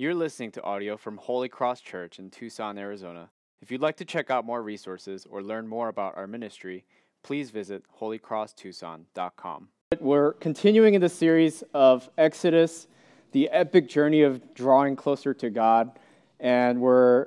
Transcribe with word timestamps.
You're 0.00 0.14
listening 0.14 0.52
to 0.52 0.62
audio 0.62 0.96
from 0.96 1.16
Holy 1.16 1.48
Cross 1.48 1.80
Church 1.80 2.20
in 2.20 2.30
Tucson, 2.30 2.78
Arizona. 2.78 3.30
If 3.60 3.72
you'd 3.72 3.80
like 3.80 3.96
to 3.96 4.04
check 4.04 4.30
out 4.30 4.46
more 4.46 4.62
resources 4.62 5.26
or 5.28 5.42
learn 5.42 5.66
more 5.66 5.88
about 5.88 6.16
our 6.16 6.28
ministry, 6.28 6.84
please 7.24 7.50
visit 7.50 7.82
holycrosstucson.com. 8.00 9.68
We're 9.98 10.34
continuing 10.34 10.94
in 10.94 11.00
the 11.00 11.08
series 11.08 11.64
of 11.74 12.08
Exodus, 12.16 12.86
the 13.32 13.48
epic 13.48 13.88
journey 13.88 14.22
of 14.22 14.54
drawing 14.54 14.94
closer 14.94 15.34
to 15.34 15.50
God, 15.50 15.90
and 16.38 16.80
we're 16.80 17.26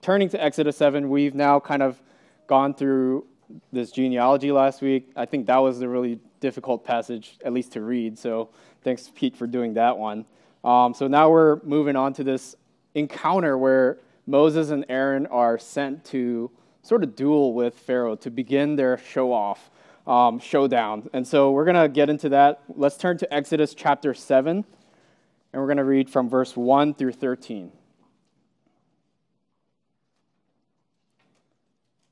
turning 0.00 0.28
to 0.30 0.42
Exodus 0.42 0.76
7. 0.78 1.08
We've 1.08 1.36
now 1.36 1.60
kind 1.60 1.84
of 1.84 2.02
gone 2.48 2.74
through 2.74 3.26
this 3.70 3.92
genealogy 3.92 4.50
last 4.50 4.82
week. 4.82 5.12
I 5.14 5.24
think 5.24 5.46
that 5.46 5.58
was 5.58 5.80
a 5.82 5.88
really 5.88 6.18
difficult 6.40 6.84
passage, 6.84 7.38
at 7.44 7.52
least 7.52 7.70
to 7.74 7.80
read, 7.80 8.18
so 8.18 8.48
thanks, 8.82 9.08
Pete, 9.14 9.36
for 9.36 9.46
doing 9.46 9.74
that 9.74 9.96
one. 9.96 10.24
Um, 10.64 10.94
so 10.94 11.08
now 11.08 11.30
we're 11.30 11.60
moving 11.62 11.96
on 11.96 12.12
to 12.14 12.24
this 12.24 12.54
encounter 12.94 13.58
where 13.58 13.98
Moses 14.26 14.70
and 14.70 14.84
Aaron 14.88 15.26
are 15.26 15.58
sent 15.58 16.04
to 16.06 16.50
sort 16.82 17.02
of 17.02 17.16
duel 17.16 17.52
with 17.54 17.74
Pharaoh 17.74 18.16
to 18.16 18.30
begin 18.30 18.76
their 18.76 18.98
show 18.98 19.32
off, 19.32 19.70
um, 20.06 20.38
showdown. 20.38 21.08
And 21.12 21.26
so 21.26 21.50
we're 21.50 21.64
going 21.64 21.80
to 21.80 21.88
get 21.88 22.08
into 22.08 22.28
that. 22.30 22.62
Let's 22.68 22.96
turn 22.96 23.18
to 23.18 23.34
Exodus 23.34 23.74
chapter 23.74 24.14
7, 24.14 24.56
and 24.56 24.64
we're 25.60 25.66
going 25.66 25.76
to 25.78 25.84
read 25.84 26.08
from 26.08 26.28
verse 26.28 26.56
1 26.56 26.94
through 26.94 27.12
13. 27.12 27.72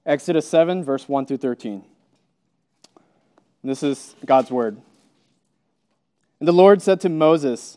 Exodus 0.06 0.48
7, 0.48 0.82
verse 0.82 1.08
1 1.08 1.26
through 1.26 1.36
13. 1.36 1.84
This 3.62 3.82
is 3.82 4.16
God's 4.24 4.50
word. 4.50 4.80
And 6.40 6.48
the 6.48 6.52
Lord 6.52 6.80
said 6.80 7.00
to 7.02 7.08
Moses, 7.10 7.76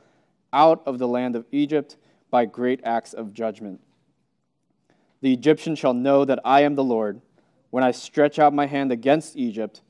out 0.53 0.81
of 0.85 0.99
the 0.99 1.07
land 1.07 1.35
of 1.35 1.45
Egypt 1.51 1.97
by 2.29 2.45
great 2.45 2.81
acts 2.83 3.13
of 3.13 3.33
judgment. 3.33 3.81
The 5.21 5.33
Egyptian 5.33 5.75
shall 5.75 5.93
know 5.93 6.25
that 6.25 6.39
I 6.43 6.61
am 6.61 6.75
the 6.75 6.83
Lord 6.83 7.21
when 7.69 7.83
I 7.83 7.91
stretch 7.91 8.39
out 8.39 8.53
my 8.53 8.65
hand 8.65 8.91
against 8.91 9.37
Egypt 9.37 9.81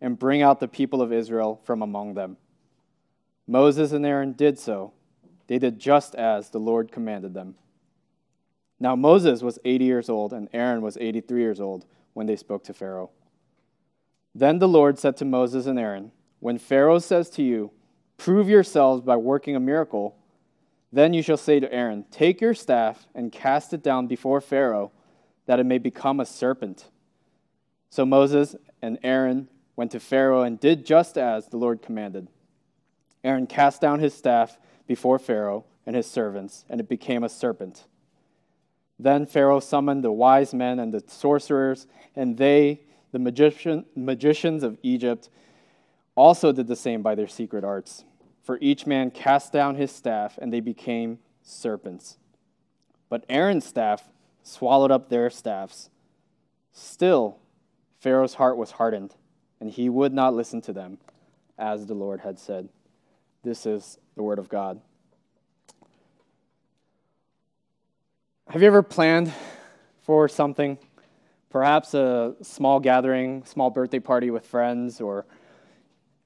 and 0.00 0.18
bring 0.18 0.42
out 0.42 0.60
the 0.60 0.68
people 0.68 1.02
of 1.02 1.12
Israel 1.12 1.60
from 1.64 1.82
among 1.82 2.14
them. 2.14 2.36
Moses 3.46 3.92
and 3.92 4.04
Aaron 4.04 4.32
did 4.32 4.58
so. 4.58 4.92
They 5.46 5.58
did 5.58 5.78
just 5.78 6.14
as 6.14 6.50
the 6.50 6.58
Lord 6.58 6.90
commanded 6.90 7.34
them. 7.34 7.54
Now 8.78 8.96
Moses 8.96 9.42
was 9.42 9.58
80 9.64 9.84
years 9.84 10.08
old, 10.08 10.32
and 10.32 10.48
Aaron 10.52 10.82
was 10.82 10.96
83 10.98 11.40
years 11.40 11.60
old 11.60 11.86
when 12.12 12.26
they 12.26 12.36
spoke 12.36 12.64
to 12.64 12.74
Pharaoh. 12.74 13.10
Then 14.34 14.58
the 14.58 14.68
Lord 14.68 14.98
said 14.98 15.16
to 15.18 15.24
Moses 15.24 15.66
and 15.66 15.78
Aaron, 15.78 16.12
When 16.40 16.58
Pharaoh 16.58 16.98
says 16.98 17.30
to 17.30 17.42
you, 17.42 17.70
Prove 18.16 18.48
yourselves 18.48 19.02
by 19.02 19.16
working 19.16 19.56
a 19.56 19.60
miracle. 19.60 20.16
Then 20.92 21.12
you 21.12 21.22
shall 21.22 21.36
say 21.36 21.60
to 21.60 21.72
Aaron, 21.72 22.04
Take 22.10 22.40
your 22.40 22.54
staff 22.54 23.06
and 23.14 23.30
cast 23.30 23.72
it 23.72 23.82
down 23.82 24.06
before 24.06 24.40
Pharaoh, 24.40 24.92
that 25.46 25.60
it 25.60 25.64
may 25.64 25.78
become 25.78 26.20
a 26.20 26.26
serpent. 26.26 26.90
So 27.90 28.04
Moses 28.04 28.56
and 28.82 28.98
Aaron 29.02 29.48
went 29.76 29.92
to 29.92 30.00
Pharaoh 30.00 30.42
and 30.42 30.58
did 30.58 30.84
just 30.84 31.18
as 31.18 31.48
the 31.48 31.56
Lord 31.56 31.82
commanded. 31.82 32.28
Aaron 33.22 33.46
cast 33.46 33.80
down 33.80 34.00
his 34.00 34.14
staff 34.14 34.58
before 34.86 35.18
Pharaoh 35.18 35.64
and 35.84 35.94
his 35.94 36.10
servants, 36.10 36.64
and 36.68 36.80
it 36.80 36.88
became 36.88 37.22
a 37.22 37.28
serpent. 37.28 37.84
Then 38.98 39.26
Pharaoh 39.26 39.60
summoned 39.60 40.02
the 40.02 40.12
wise 40.12 40.54
men 40.54 40.78
and 40.78 40.92
the 40.92 41.02
sorcerers, 41.06 41.86
and 42.14 42.36
they, 42.36 42.82
the 43.12 43.18
magician, 43.18 43.84
magicians 43.94 44.62
of 44.62 44.78
Egypt, 44.82 45.28
also 46.14 46.50
did 46.50 46.66
the 46.66 46.76
same 46.76 47.02
by 47.02 47.14
their 47.14 47.28
secret 47.28 47.62
arts. 47.62 48.04
For 48.46 48.58
each 48.60 48.86
man 48.86 49.10
cast 49.10 49.52
down 49.52 49.74
his 49.74 49.90
staff, 49.90 50.38
and 50.40 50.52
they 50.52 50.60
became 50.60 51.18
serpents. 51.42 52.16
But 53.08 53.24
Aaron's 53.28 53.66
staff 53.66 54.08
swallowed 54.44 54.92
up 54.92 55.08
their 55.08 55.30
staffs. 55.30 55.90
Still, 56.70 57.40
Pharaoh's 57.98 58.34
heart 58.34 58.56
was 58.56 58.70
hardened, 58.70 59.16
and 59.58 59.68
he 59.68 59.88
would 59.88 60.14
not 60.14 60.32
listen 60.32 60.60
to 60.60 60.72
them, 60.72 60.98
as 61.58 61.86
the 61.86 61.94
Lord 61.94 62.20
had 62.20 62.38
said. 62.38 62.68
This 63.42 63.66
is 63.66 63.98
the 64.14 64.22
word 64.22 64.38
of 64.38 64.48
God. 64.48 64.80
Have 68.48 68.62
you 68.62 68.68
ever 68.68 68.84
planned 68.84 69.32
for 70.02 70.28
something? 70.28 70.78
Perhaps 71.50 71.94
a 71.94 72.36
small 72.42 72.78
gathering, 72.78 73.44
small 73.44 73.70
birthday 73.70 73.98
party 73.98 74.30
with 74.30 74.46
friends, 74.46 75.00
or 75.00 75.26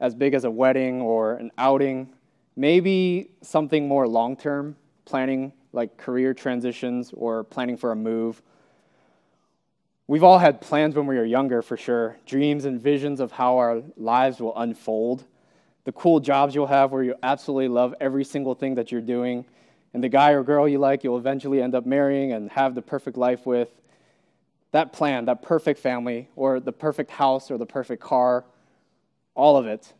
as 0.00 0.14
big 0.14 0.34
as 0.34 0.44
a 0.44 0.50
wedding 0.50 1.00
or 1.00 1.34
an 1.34 1.52
outing, 1.58 2.08
maybe 2.56 3.30
something 3.42 3.86
more 3.86 4.08
long 4.08 4.36
term, 4.36 4.76
planning 5.04 5.52
like 5.72 5.96
career 5.96 6.34
transitions 6.34 7.12
or 7.14 7.44
planning 7.44 7.76
for 7.76 7.92
a 7.92 7.96
move. 7.96 8.42
We've 10.06 10.24
all 10.24 10.38
had 10.38 10.60
plans 10.60 10.96
when 10.96 11.06
we 11.06 11.16
were 11.16 11.24
younger, 11.24 11.62
for 11.62 11.76
sure, 11.76 12.16
dreams 12.26 12.64
and 12.64 12.80
visions 12.80 13.20
of 13.20 13.30
how 13.30 13.58
our 13.58 13.82
lives 13.96 14.40
will 14.40 14.56
unfold, 14.58 15.24
the 15.84 15.92
cool 15.92 16.18
jobs 16.18 16.54
you'll 16.54 16.66
have 16.66 16.90
where 16.90 17.02
you 17.02 17.14
absolutely 17.22 17.68
love 17.68 17.94
every 18.00 18.24
single 18.24 18.54
thing 18.54 18.74
that 18.74 18.90
you're 18.90 19.00
doing, 19.00 19.44
and 19.94 20.02
the 20.02 20.08
guy 20.08 20.32
or 20.32 20.42
girl 20.42 20.68
you 20.68 20.78
like 20.78 21.04
you'll 21.04 21.18
eventually 21.18 21.62
end 21.62 21.74
up 21.74 21.86
marrying 21.86 22.32
and 22.32 22.50
have 22.50 22.74
the 22.74 22.82
perfect 22.82 23.16
life 23.16 23.46
with. 23.46 23.68
That 24.72 24.92
plan, 24.92 25.24
that 25.26 25.42
perfect 25.42 25.80
family, 25.80 26.28
or 26.36 26.60
the 26.60 26.72
perfect 26.72 27.10
house, 27.10 27.50
or 27.50 27.58
the 27.58 27.66
perfect 27.66 28.02
car, 28.02 28.44
all 29.34 29.56
of 29.56 29.66
it. 29.66 29.92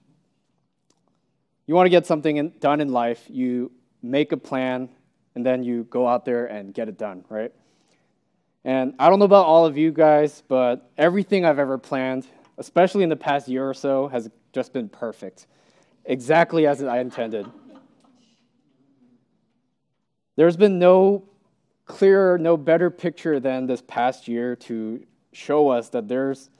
You 1.67 1.75
want 1.75 1.87
to 1.87 1.91
get 1.91 2.07
something 2.07 2.37
in, 2.37 2.53
done 2.59 2.81
in 2.81 2.89
life, 2.93 3.25
you 3.29 3.71
make 4.03 4.33
a 4.33 4.37
plan, 4.37 4.89
and 5.35 5.47
then 5.47 5.63
you 5.63 5.85
go 5.85 6.07
out 6.09 6.25
there 6.25 6.47
and 6.47 6.75
get 6.75 6.89
it 6.89 6.99
done, 6.99 7.25
right? 7.29 7.53
And 8.65 8.95
I 8.99 9.09
don't 9.09 9.19
know 9.19 9.25
about 9.25 9.47
all 9.47 9.67
of 9.67 9.79
you 9.79 9.91
guys, 9.93 10.43
but 10.49 10.91
everything 10.99 11.45
I've 11.45 11.59
ever 11.59 11.79
planned, 11.79 12.27
especially 12.59 13.05
in 13.05 13.09
the 13.09 13.17
past 13.17 13.49
year 13.49 13.69
or 13.69 13.75
so, 13.75 14.09
has 14.09 14.29
just 14.53 14.73
been 14.73 14.89
perfect, 14.89 15.47
exactly 16.05 16.67
as 16.67 16.83
I 16.83 16.99
intended. 16.99 17.47
There's 20.37 20.57
been 20.57 20.79
no 20.79 21.29
clearer, 21.87 22.39
no 22.39 22.57
better 22.57 22.91
picture 22.91 23.41
than 23.41 23.67
this 23.67 23.83
past 23.87 24.29
year 24.29 24.57
to 24.57 25.05
show 25.33 25.69
us 25.69 25.89
that 25.91 26.09
there's 26.09 26.51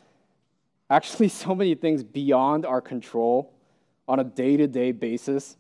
actually 0.91 1.29
so 1.45 1.55
many 1.55 1.75
things 1.75 2.03
beyond 2.03 2.67
our 2.67 2.81
control 2.81 3.55
on 4.09 4.21
a 4.21 4.25
day 4.25 4.57
to 4.57 4.67
day 4.67 4.93
basis 4.93 5.57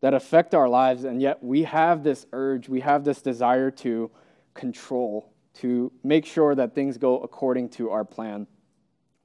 that 0.00 0.14
affect 0.14 0.54
our 0.54 0.68
lives, 0.68 1.04
and 1.04 1.20
yet 1.20 1.42
we 1.42 1.64
have 1.64 2.04
this 2.04 2.26
urge, 2.32 2.68
we 2.68 2.80
have 2.80 3.02
this 3.02 3.20
desire 3.20 3.70
to 3.70 4.10
control, 4.54 5.32
to 5.54 5.90
make 6.04 6.24
sure 6.24 6.54
that 6.54 6.74
things 6.74 6.98
go 6.98 7.18
according 7.20 7.68
to 7.68 7.90
our 7.90 8.04
plan. 8.04 8.46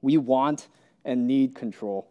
We 0.00 0.16
want 0.16 0.68
and 1.04 1.28
need 1.28 1.54
control. 1.54 2.10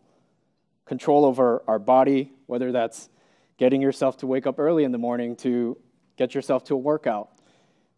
Control 0.85 1.25
over 1.25 1.61
our 1.67 1.79
body, 1.79 2.31
whether 2.45 2.71
that's 2.71 3.09
getting 3.57 3.81
yourself 3.81 4.17
to 4.17 4.27
wake 4.27 4.47
up 4.47 4.59
early 4.59 4.85
in 4.85 4.91
the 4.91 4.97
morning 4.97 5.35
to 5.37 5.77
get 6.15 6.33
yourself 6.33 6.63
to 6.65 6.75
a 6.75 6.77
workout, 6.77 7.31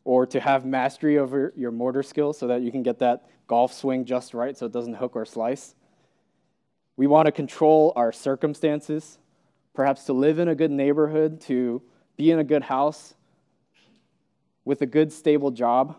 or 0.03 0.25
to 0.25 0.39
have 0.39 0.65
mastery 0.65 1.19
over 1.19 1.53
your 1.55 1.71
motor 1.71 2.01
skills 2.01 2.37
so 2.37 2.47
that 2.47 2.61
you 2.61 2.71
can 2.71 2.81
get 2.81 2.99
that 2.99 3.25
golf 3.47 3.73
swing 3.73 4.05
just 4.05 4.33
right 4.33 4.57
so 4.57 4.65
it 4.65 4.71
doesn't 4.71 4.95
hook 4.95 5.15
or 5.15 5.25
slice. 5.25 5.75
We 6.97 7.07
want 7.07 7.25
to 7.25 7.31
control 7.31 7.93
our 7.95 8.11
circumstances, 8.11 9.17
perhaps 9.73 10.05
to 10.05 10.13
live 10.13 10.39
in 10.39 10.47
a 10.47 10.55
good 10.55 10.71
neighborhood, 10.71 11.41
to 11.41 11.81
be 12.15 12.31
in 12.31 12.39
a 12.39 12.43
good 12.43 12.63
house 12.63 13.13
with 14.63 14.81
a 14.81 14.85
good, 14.85 15.11
stable 15.11 15.51
job, 15.51 15.95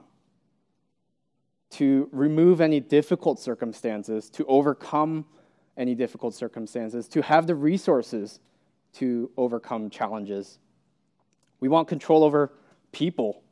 to 1.70 2.08
remove 2.12 2.60
any 2.60 2.80
difficult 2.80 3.38
circumstances, 3.38 4.30
to 4.30 4.44
overcome 4.46 5.24
any 5.76 5.94
difficult 5.94 6.34
circumstances, 6.34 7.06
to 7.08 7.22
have 7.22 7.46
the 7.46 7.54
resources 7.54 8.40
to 8.94 9.30
overcome 9.36 9.90
challenges. 9.90 10.58
We 11.60 11.68
want 11.68 11.86
control 11.86 12.24
over 12.24 12.52
people, 12.92 13.42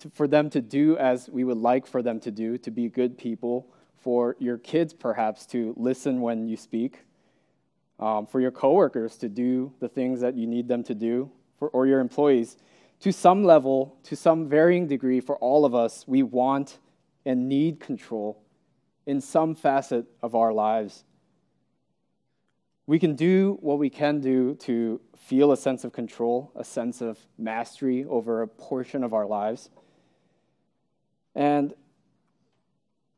to, 0.00 0.10
for 0.10 0.26
them 0.26 0.50
to 0.50 0.60
do 0.60 0.96
as 0.98 1.28
we 1.28 1.44
would 1.44 1.58
like 1.58 1.86
for 1.86 2.02
them 2.02 2.20
to 2.20 2.30
do, 2.30 2.58
to 2.58 2.70
be 2.70 2.88
good 2.88 3.16
people 3.16 3.66
for 4.00 4.36
your 4.38 4.58
kids 4.58 4.92
perhaps 4.92 5.46
to 5.46 5.74
listen 5.76 6.20
when 6.20 6.48
you 6.48 6.56
speak, 6.56 7.04
um, 7.98 8.26
for 8.26 8.40
your 8.40 8.50
coworkers 8.50 9.16
to 9.18 9.28
do 9.28 9.72
the 9.80 9.88
things 9.88 10.20
that 10.20 10.34
you 10.34 10.46
need 10.46 10.68
them 10.68 10.82
to 10.84 10.94
do, 10.94 11.30
for, 11.58 11.68
or 11.68 11.86
your 11.86 12.00
employees, 12.00 12.56
to 13.00 13.12
some 13.12 13.44
level, 13.44 13.96
to 14.04 14.16
some 14.16 14.48
varying 14.48 14.86
degree, 14.86 15.20
for 15.20 15.36
all 15.36 15.64
of 15.64 15.74
us, 15.74 16.04
we 16.06 16.22
want 16.22 16.78
and 17.24 17.48
need 17.48 17.80
control 17.80 18.42
in 19.06 19.20
some 19.20 19.54
facet 19.54 20.06
of 20.22 20.34
our 20.34 20.52
lives. 20.52 21.04
We 22.86 22.98
can 22.98 23.14
do 23.14 23.58
what 23.60 23.78
we 23.78 23.88
can 23.88 24.20
do 24.20 24.54
to 24.56 25.00
feel 25.16 25.52
a 25.52 25.56
sense 25.56 25.84
of 25.84 25.92
control, 25.92 26.50
a 26.56 26.64
sense 26.64 27.00
of 27.00 27.18
mastery 27.38 28.04
over 28.04 28.42
a 28.42 28.48
portion 28.48 29.04
of 29.04 29.14
our 29.14 29.26
lives. 29.26 29.70
And 31.34 31.74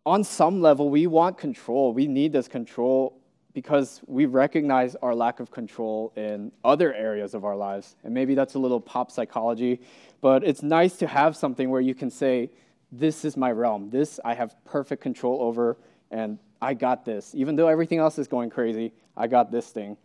on 0.05 0.25
some 0.25 0.61
level, 0.61 0.91
we 0.91 1.07
want 1.07 1.39
control. 1.39 1.93
We 1.93 2.07
need 2.07 2.33
this 2.33 2.49
control 2.49 3.19
because 3.55 4.01
we 4.07 4.27
recognize 4.27 4.97
our 4.97 5.15
lack 5.15 5.41
of 5.41 5.51
control 5.51 6.13
in 6.17 6.51
other 6.65 6.93
areas 6.95 7.35
of 7.35 7.45
our 7.45 7.57
lives. 7.57 7.97
And 8.03 8.15
maybe 8.15 8.35
that's 8.35 8.55
a 8.55 8.59
little 8.59 8.81
pop 8.81 9.11
psychology, 9.11 9.81
but 10.21 10.43
it's 10.43 10.63
nice 10.63 10.97
to 10.97 11.07
have 11.07 11.37
something 11.37 11.69
where 11.71 11.81
you 11.81 11.95
can 11.95 12.11
say, 12.11 12.51
This 12.91 13.25
is 13.25 13.37
my 13.37 13.53
realm. 13.53 13.91
This 13.91 14.19
I 14.25 14.35
have 14.35 14.55
perfect 14.65 15.03
control 15.03 15.43
over, 15.43 15.77
and 16.11 16.39
I 16.61 16.75
got 16.75 17.05
this. 17.05 17.35
Even 17.35 17.57
though 17.57 17.69
everything 17.69 17.99
else 17.99 18.19
is 18.19 18.27
going 18.27 18.51
crazy, 18.51 18.93
I 19.17 19.27
got 19.27 19.51
this 19.51 19.69
thing. 19.69 19.97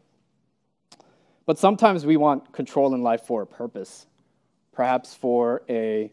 But 1.46 1.58
sometimes 1.58 2.06
we 2.06 2.18
want 2.18 2.52
control 2.52 2.94
in 2.94 3.02
life 3.04 3.22
for 3.22 3.42
a 3.42 3.48
purpose, 3.48 4.06
perhaps 4.74 5.16
for 5.16 5.64
a 5.70 6.12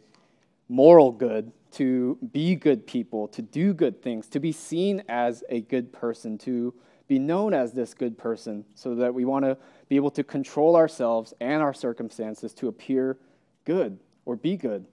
moral 0.69 1.13
good, 1.13 1.53
to 1.73 2.17
be 2.33 2.55
good 2.55 2.87
people, 2.87 3.29
to 3.29 3.43
do 3.43 3.75
good 3.75 4.01
things, 4.03 4.29
to 4.29 4.41
be 4.41 4.53
seen 4.53 5.03
as 5.09 5.43
a 5.49 5.61
good 5.63 5.93
person, 5.93 6.39
to 6.39 6.73
be 7.09 7.19
known 7.19 7.53
as 7.53 7.73
this 7.73 7.93
good 7.93 8.17
person, 8.17 8.65
so 8.75 8.95
that 8.95 9.13
we 9.13 9.25
want 9.25 9.45
to 9.45 9.57
be 9.89 9.97
able 9.97 10.11
to 10.11 10.25
control 10.25 10.77
ourselves 10.77 11.35
and 11.41 11.63
our 11.63 11.75
circumstances 11.75 12.55
to 12.55 12.69
appear 12.69 13.19
good 13.65 13.99
or 14.25 14.37
be 14.37 14.57
good. 14.57 14.87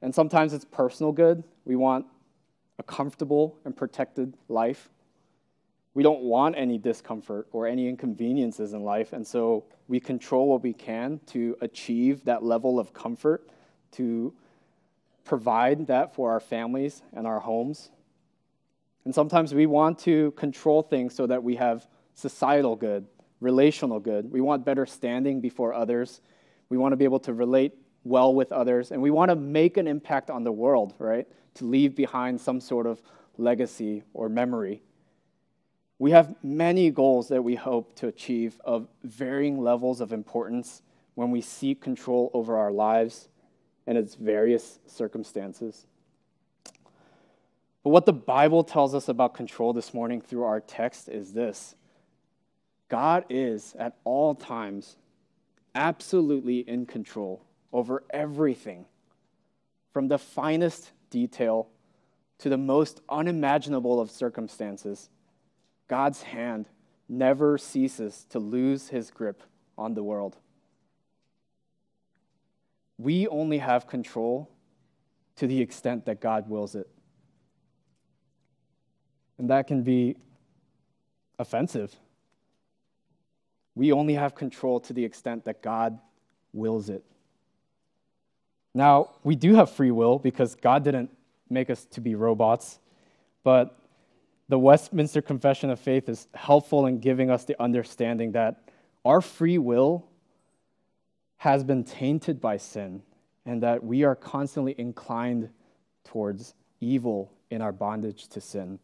And 0.00 0.14
sometimes 0.14 0.52
it's 0.52 0.64
personal 0.64 1.12
good. 1.12 1.42
We 1.64 1.76
want 1.76 2.06
a 2.78 2.82
comfortable 2.82 3.58
and 3.64 3.76
protected 3.76 4.34
life. 4.48 4.88
We 5.94 6.02
don't 6.02 6.22
want 6.22 6.56
any 6.56 6.78
discomfort 6.78 7.48
or 7.52 7.66
any 7.66 7.88
inconveniences 7.88 8.74
in 8.74 8.82
life, 8.82 9.12
and 9.12 9.26
so 9.26 9.64
we 9.88 9.98
control 9.98 10.48
what 10.48 10.62
we 10.62 10.72
can 10.72 11.20
to 11.26 11.56
achieve 11.60 12.24
that 12.24 12.42
level 12.42 12.78
of 12.78 12.92
comfort, 12.92 13.48
to 13.92 14.32
provide 15.26 15.88
that 15.88 16.14
for 16.14 16.30
our 16.30 16.40
families 16.40 17.02
and 17.12 17.26
our 17.26 17.40
homes. 17.40 17.90
And 19.04 19.14
sometimes 19.14 19.52
we 19.52 19.66
want 19.66 19.98
to 20.00 20.30
control 20.32 20.82
things 20.82 21.14
so 21.14 21.26
that 21.26 21.42
we 21.42 21.56
have 21.56 21.86
societal 22.14 22.76
good, 22.76 23.06
relational 23.40 24.00
good. 24.00 24.30
We 24.30 24.40
want 24.40 24.64
better 24.64 24.86
standing 24.86 25.40
before 25.40 25.74
others. 25.74 26.20
We 26.70 26.78
want 26.78 26.92
to 26.92 26.96
be 26.96 27.04
able 27.04 27.20
to 27.20 27.34
relate 27.34 27.74
well 28.04 28.32
with 28.34 28.52
others, 28.52 28.92
and 28.92 29.02
we 29.02 29.10
want 29.10 29.30
to 29.30 29.36
make 29.36 29.76
an 29.76 29.88
impact 29.88 30.30
on 30.30 30.44
the 30.44 30.52
world, 30.52 30.94
right? 30.98 31.26
To 31.54 31.64
leave 31.64 31.96
behind 31.96 32.40
some 32.40 32.60
sort 32.60 32.86
of 32.86 33.02
legacy 33.36 34.04
or 34.14 34.28
memory. 34.28 34.80
We 35.98 36.12
have 36.12 36.36
many 36.42 36.90
goals 36.90 37.28
that 37.28 37.42
we 37.42 37.56
hope 37.56 37.96
to 37.96 38.06
achieve 38.06 38.60
of 38.64 38.86
varying 39.02 39.60
levels 39.60 40.00
of 40.00 40.12
importance 40.12 40.82
when 41.14 41.30
we 41.32 41.40
seek 41.40 41.80
control 41.80 42.30
over 42.32 42.56
our 42.56 42.70
lives 42.70 43.28
and 43.86 43.96
its 43.96 44.14
various 44.14 44.78
circumstances. 44.86 45.86
But 47.82 47.90
what 47.90 48.06
the 48.06 48.12
Bible 48.12 48.64
tells 48.64 48.94
us 48.94 49.08
about 49.08 49.34
control 49.34 49.72
this 49.72 49.94
morning 49.94 50.20
through 50.20 50.42
our 50.42 50.60
text 50.60 51.08
is 51.08 51.32
this 51.32 51.76
God 52.88 53.24
is 53.30 53.76
at 53.78 53.96
all 54.04 54.34
times 54.34 54.96
absolutely 55.74 56.60
in 56.60 56.86
control 56.86 57.42
over 57.72 58.02
everything, 58.10 58.86
from 59.92 60.08
the 60.08 60.18
finest 60.18 60.90
detail 61.10 61.68
to 62.38 62.48
the 62.48 62.58
most 62.58 63.00
unimaginable 63.08 64.00
of 64.00 64.10
circumstances. 64.10 65.08
God's 65.88 66.22
hand 66.22 66.68
never 67.08 67.56
ceases 67.56 68.26
to 68.30 68.38
lose 68.38 68.88
his 68.88 69.10
grip 69.10 69.42
on 69.78 69.94
the 69.94 70.02
world. 70.02 70.36
We 72.98 73.28
only 73.28 73.58
have 73.58 73.86
control 73.86 74.50
to 75.36 75.46
the 75.46 75.60
extent 75.60 76.06
that 76.06 76.20
God 76.20 76.48
wills 76.48 76.74
it. 76.74 76.88
And 79.38 79.50
that 79.50 79.66
can 79.66 79.82
be 79.82 80.16
offensive. 81.38 81.94
We 83.74 83.92
only 83.92 84.14
have 84.14 84.34
control 84.34 84.80
to 84.80 84.92
the 84.94 85.04
extent 85.04 85.44
that 85.44 85.62
God 85.62 85.98
wills 86.54 86.88
it. 86.88 87.04
Now, 88.74 89.16
we 89.22 89.36
do 89.36 89.54
have 89.54 89.70
free 89.70 89.90
will 89.90 90.18
because 90.18 90.54
God 90.54 90.84
didn't 90.84 91.10
make 91.50 91.70
us 91.70 91.84
to 91.86 92.00
be 92.00 92.14
robots, 92.14 92.78
but 93.44 93.78
the 94.48 94.58
Westminster 94.58 95.20
Confession 95.20 95.70
of 95.70 95.80
Faith 95.80 96.08
is 96.08 96.28
helpful 96.34 96.86
in 96.86 96.98
giving 96.98 97.30
us 97.30 97.44
the 97.44 97.60
understanding 97.60 98.32
that 98.32 98.70
our 99.04 99.20
free 99.20 99.58
will 99.58 100.06
has 101.38 101.64
been 101.64 101.84
tainted 101.84 102.40
by 102.40 102.56
sin 102.56 103.02
and 103.44 103.62
that 103.62 103.84
we 103.84 104.04
are 104.04 104.16
constantly 104.16 104.74
inclined 104.78 105.48
towards 106.04 106.54
evil 106.80 107.32
in 107.50 107.62
our 107.62 107.72
bondage 107.72 108.28
to 108.28 108.40
sin. 108.40 108.78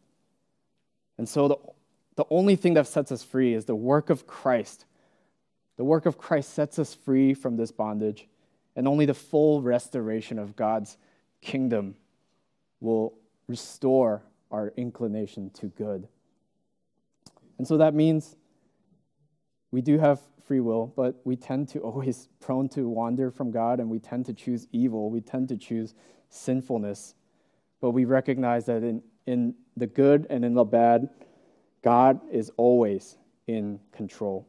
And 1.17 1.27
so 1.27 1.47
the, 1.47 1.55
the 2.15 2.25
only 2.29 2.55
thing 2.55 2.75
that 2.75 2.87
sets 2.87 3.11
us 3.11 3.23
free 3.23 3.53
is 3.53 3.65
the 3.65 3.75
work 3.75 4.09
of 4.09 4.25
Christ. 4.25 4.85
The 5.77 5.83
work 5.83 6.05
of 6.05 6.17
Christ 6.17 6.53
sets 6.53 6.79
us 6.79 6.93
free 6.93 7.33
from 7.33 7.57
this 7.57 7.71
bondage, 7.71 8.27
and 8.75 8.87
only 8.87 9.05
the 9.05 9.13
full 9.13 9.61
restoration 9.61 10.39
of 10.39 10.55
God's 10.55 10.97
kingdom 11.41 11.95
will 12.79 13.13
restore 13.47 14.23
our 14.51 14.71
inclination 14.77 15.49
to 15.51 15.67
good. 15.67 16.07
And 17.57 17.67
so 17.67 17.77
that 17.77 17.93
means 17.93 18.35
we 19.71 19.81
do 19.81 19.97
have 19.97 20.19
free 20.45 20.59
will, 20.59 20.93
but 20.95 21.21
we 21.23 21.35
tend 21.35 21.69
to 21.69 21.79
always 21.83 22.27
prone 22.39 22.69
to 22.69 22.87
wander 22.87 23.31
from 23.31 23.51
God 23.51 23.79
and 23.79 23.89
we 23.89 23.99
tend 23.99 24.25
to 24.27 24.33
choose 24.33 24.67
evil. 24.71 25.09
We 25.09 25.21
tend 25.21 25.49
to 25.49 25.57
choose 25.57 25.93
sinfulness. 26.29 27.15
But 27.81 27.91
we 27.91 28.05
recognize 28.05 28.65
that 28.65 28.83
in, 28.83 29.03
in 29.25 29.55
the 29.75 29.87
good 29.87 30.27
and 30.29 30.45
in 30.45 30.53
the 30.53 30.63
bad, 30.63 31.09
God 31.81 32.21
is 32.31 32.51
always 32.57 33.17
in 33.47 33.79
control. 33.91 34.47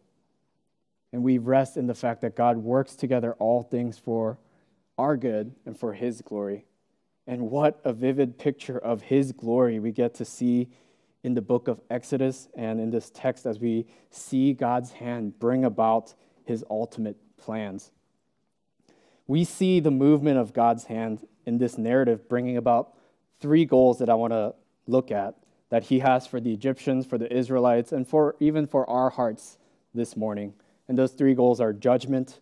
And 1.13 1.23
we 1.23 1.39
rest 1.39 1.77
in 1.77 1.87
the 1.87 1.95
fact 1.95 2.23
that 2.23 2.37
God 2.37 2.57
works 2.57 2.97
together 2.97 3.35
all 3.35 3.63
things 3.63 3.99
for 3.99 4.39
our 4.99 5.17
good 5.17 5.55
and 5.67 5.79
for 5.79 5.93
His 5.93 6.23
glory. 6.23 6.65
And 7.27 7.51
what 7.51 7.81
a 7.85 7.93
vivid 7.93 8.39
picture 8.39 8.79
of 8.79 9.03
His 9.03 9.33
glory 9.33 9.79
we 9.79 9.93
get 9.93 10.15
to 10.15 10.25
see 10.25 10.69
in 11.25 11.35
the 11.35 11.43
book 11.43 11.67
of 11.67 11.81
Exodus 11.91 12.49
and 12.55 12.79
in 12.79 12.91
this 12.91 13.11
text 13.11 13.47
as 13.47 13.59
we 13.59 13.87
see 14.11 14.53
God's 14.53 14.93
hand 14.93 15.39
bring 15.41 15.65
about 15.65 16.15
His 16.45 16.63
ultimate 16.71 17.17
plans. 17.39 17.91
We 19.27 19.45
see 19.45 19.81
the 19.81 19.91
movement 19.91 20.39
of 20.39 20.53
God's 20.53 20.85
hand 20.85 21.27
in 21.47 21.59
this 21.59 21.79
narrative 21.79 22.29
bringing 22.29 22.59
about 22.59 22.95
three 23.41 23.65
goals 23.65 23.99
that 23.99 24.11
I 24.11 24.15
want 24.15 24.35
to 24.35 24.55
look 24.87 25.11
at 25.11 25.35
that 25.71 25.85
He 25.85 26.01
has 26.01 26.27
for 26.27 26.41
the 26.41 26.53
Egyptians, 26.53 27.07
for 27.07 27.19
the 27.19 27.35
Israelites, 27.35 27.91
and 27.91 28.07
for 28.07 28.37
even 28.39 28.67
for 28.67 28.89
our 28.89 29.11
hearts 29.11 29.57
this 29.95 30.17
morning. 30.17 30.53
And 30.89 30.99
those 30.99 31.13
three 31.13 31.35
goals 31.35 31.61
are 31.61 31.73
judgment, 31.73 32.41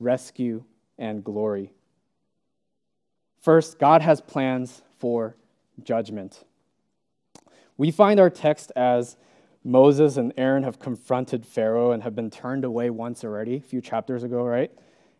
rescue, 0.00 0.64
and 0.98 1.22
glory. 1.22 1.72
First, 3.42 3.78
God 3.78 4.00
has 4.00 4.22
plans 4.22 4.82
for 4.98 5.36
judgment. 5.82 6.42
We 7.76 7.90
find 7.90 8.20
our 8.20 8.30
text 8.30 8.72
as 8.76 9.16
Moses 9.64 10.16
and 10.16 10.32
Aaron 10.36 10.62
have 10.62 10.78
confronted 10.78 11.46
Pharaoh 11.46 11.92
and 11.92 12.02
have 12.02 12.14
been 12.14 12.30
turned 12.30 12.64
away 12.64 12.90
once 12.90 13.24
already, 13.24 13.56
a 13.56 13.60
few 13.60 13.80
chapters 13.80 14.22
ago, 14.22 14.44
right? 14.44 14.70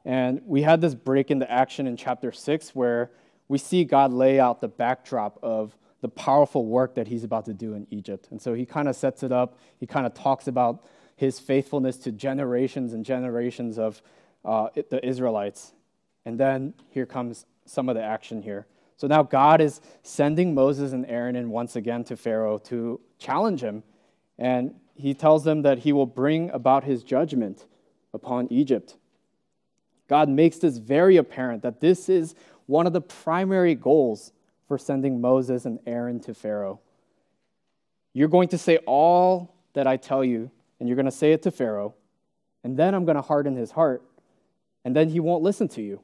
And 0.04 0.42
we 0.44 0.62
had 0.62 0.80
this 0.80 0.94
break 0.94 1.30
into 1.30 1.50
action 1.50 1.86
in 1.86 1.96
chapter 1.96 2.30
6 2.30 2.74
where 2.74 3.10
we 3.48 3.58
see 3.58 3.84
God 3.84 4.12
lay 4.12 4.38
out 4.38 4.60
the 4.60 4.68
backdrop 4.68 5.38
of 5.42 5.76
the 6.02 6.08
powerful 6.08 6.66
work 6.66 6.94
that 6.96 7.08
he's 7.08 7.24
about 7.24 7.46
to 7.46 7.54
do 7.54 7.74
in 7.74 7.86
Egypt. 7.90 8.28
And 8.30 8.40
so 8.40 8.52
he 8.52 8.66
kind 8.66 8.88
of 8.88 8.94
sets 8.94 9.22
it 9.22 9.32
up. 9.32 9.58
He 9.80 9.86
kind 9.86 10.06
of 10.06 10.12
talks 10.12 10.46
about 10.46 10.84
his 11.16 11.40
faithfulness 11.40 11.96
to 11.98 12.12
generations 12.12 12.92
and 12.92 13.04
generations 13.04 13.78
of 13.78 14.02
uh, 14.44 14.68
the 14.90 15.04
Israelites. 15.06 15.72
And 16.26 16.38
then 16.38 16.74
here 16.90 17.06
comes 17.06 17.46
some 17.64 17.88
of 17.88 17.94
the 17.94 18.02
action 18.02 18.42
here. 18.42 18.66
So 18.96 19.06
now 19.06 19.22
God 19.22 19.60
is 19.60 19.80
sending 20.02 20.54
Moses 20.54 20.92
and 20.92 21.04
Aaron 21.06 21.36
in 21.36 21.50
once 21.50 21.76
again 21.76 22.04
to 22.04 22.16
Pharaoh 22.16 22.58
to 22.58 23.00
challenge 23.18 23.60
him. 23.60 23.82
And 24.38 24.74
he 24.94 25.14
tells 25.14 25.44
them 25.44 25.62
that 25.62 25.78
he 25.78 25.92
will 25.92 26.06
bring 26.06 26.50
about 26.50 26.84
his 26.84 27.02
judgment 27.02 27.66
upon 28.12 28.52
Egypt. 28.52 28.96
God 30.08 30.28
makes 30.28 30.58
this 30.58 30.78
very 30.78 31.16
apparent 31.16 31.62
that 31.62 31.80
this 31.80 32.08
is 32.08 32.34
one 32.66 32.86
of 32.86 32.92
the 32.92 33.00
primary 33.00 33.74
goals 33.74 34.32
for 34.68 34.78
sending 34.78 35.20
Moses 35.20 35.64
and 35.64 35.78
Aaron 35.86 36.20
to 36.20 36.34
Pharaoh. 36.34 36.80
You're 38.12 38.28
going 38.28 38.48
to 38.48 38.58
say 38.58 38.78
all 38.86 39.56
that 39.72 39.86
I 39.86 39.96
tell 39.96 40.24
you, 40.24 40.50
and 40.78 40.88
you're 40.88 40.96
going 40.96 41.06
to 41.06 41.12
say 41.12 41.32
it 41.32 41.42
to 41.42 41.50
Pharaoh, 41.50 41.94
and 42.62 42.76
then 42.76 42.94
I'm 42.94 43.04
going 43.04 43.16
to 43.16 43.22
harden 43.22 43.56
his 43.56 43.72
heart, 43.72 44.02
and 44.84 44.94
then 44.94 45.08
he 45.08 45.20
won't 45.20 45.42
listen 45.42 45.68
to 45.68 45.82
you. 45.82 46.00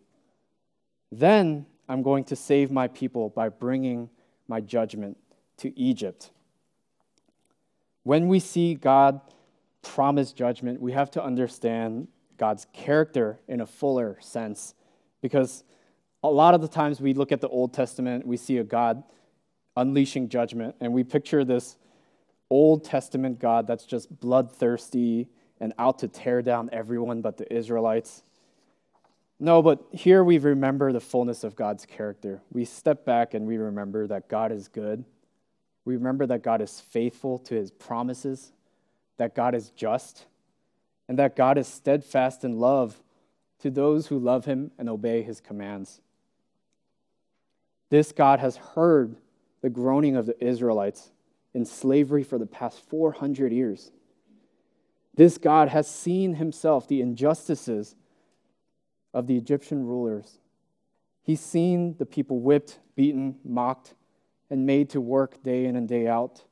Then 1.12 1.66
I'm 1.90 2.02
going 2.02 2.22
to 2.24 2.36
save 2.36 2.70
my 2.70 2.86
people 2.86 3.30
by 3.30 3.48
bringing 3.48 4.10
my 4.46 4.60
judgment 4.60 5.16
to 5.56 5.76
Egypt. 5.76 6.30
When 8.04 8.28
we 8.28 8.38
see 8.38 8.74
God 8.76 9.20
promise 9.82 10.32
judgment, 10.32 10.80
we 10.80 10.92
have 10.92 11.10
to 11.12 11.22
understand 11.22 12.06
God's 12.36 12.68
character 12.72 13.40
in 13.48 13.60
a 13.60 13.66
fuller 13.66 14.16
sense 14.20 14.74
because 15.20 15.64
a 16.22 16.30
lot 16.30 16.54
of 16.54 16.60
the 16.60 16.68
times 16.68 17.00
we 17.00 17.12
look 17.12 17.32
at 17.32 17.40
the 17.40 17.48
Old 17.48 17.74
Testament, 17.74 18.24
we 18.24 18.36
see 18.36 18.58
a 18.58 18.64
God 18.64 19.02
unleashing 19.76 20.28
judgment, 20.28 20.76
and 20.80 20.92
we 20.92 21.02
picture 21.02 21.44
this 21.44 21.76
Old 22.50 22.84
Testament 22.84 23.40
God 23.40 23.66
that's 23.66 23.84
just 23.84 24.20
bloodthirsty 24.20 25.28
and 25.58 25.72
out 25.76 25.98
to 25.98 26.08
tear 26.08 26.40
down 26.40 26.70
everyone 26.72 27.20
but 27.20 27.36
the 27.36 27.52
Israelites. 27.52 28.22
No, 29.42 29.62
but 29.62 29.82
here 29.90 30.22
we 30.22 30.36
remember 30.36 30.92
the 30.92 31.00
fullness 31.00 31.44
of 31.44 31.56
God's 31.56 31.86
character. 31.86 32.42
We 32.52 32.66
step 32.66 33.06
back 33.06 33.32
and 33.32 33.46
we 33.46 33.56
remember 33.56 34.06
that 34.06 34.28
God 34.28 34.52
is 34.52 34.68
good. 34.68 35.02
We 35.86 35.96
remember 35.96 36.26
that 36.26 36.42
God 36.42 36.60
is 36.60 36.78
faithful 36.78 37.38
to 37.40 37.54
his 37.54 37.70
promises, 37.70 38.52
that 39.16 39.34
God 39.34 39.54
is 39.54 39.70
just, 39.70 40.26
and 41.08 41.18
that 41.18 41.36
God 41.36 41.56
is 41.56 41.66
steadfast 41.66 42.44
in 42.44 42.58
love 42.58 43.02
to 43.60 43.70
those 43.70 44.08
who 44.08 44.18
love 44.18 44.44
him 44.44 44.72
and 44.78 44.90
obey 44.90 45.22
his 45.22 45.40
commands. 45.40 46.02
This 47.88 48.12
God 48.12 48.40
has 48.40 48.56
heard 48.56 49.16
the 49.62 49.70
groaning 49.70 50.16
of 50.16 50.26
the 50.26 50.44
Israelites 50.44 51.10
in 51.54 51.64
slavery 51.64 52.22
for 52.22 52.38
the 52.38 52.46
past 52.46 52.78
400 52.90 53.52
years. 53.52 53.90
This 55.14 55.38
God 55.38 55.68
has 55.70 55.90
seen 55.90 56.34
himself 56.34 56.86
the 56.86 57.00
injustices 57.00 57.96
of 59.12 59.26
the 59.26 59.36
Egyptian 59.36 59.84
rulers. 59.84 60.38
He's 61.22 61.40
seen 61.40 61.96
the 61.98 62.06
people 62.06 62.40
whipped, 62.40 62.78
beaten, 62.96 63.36
mocked, 63.44 63.94
and 64.48 64.66
made 64.66 64.90
to 64.90 65.00
work 65.00 65.42
day 65.42 65.66
in 65.66 65.76
and 65.76 65.88
day 65.88 66.06
out. 66.06 66.44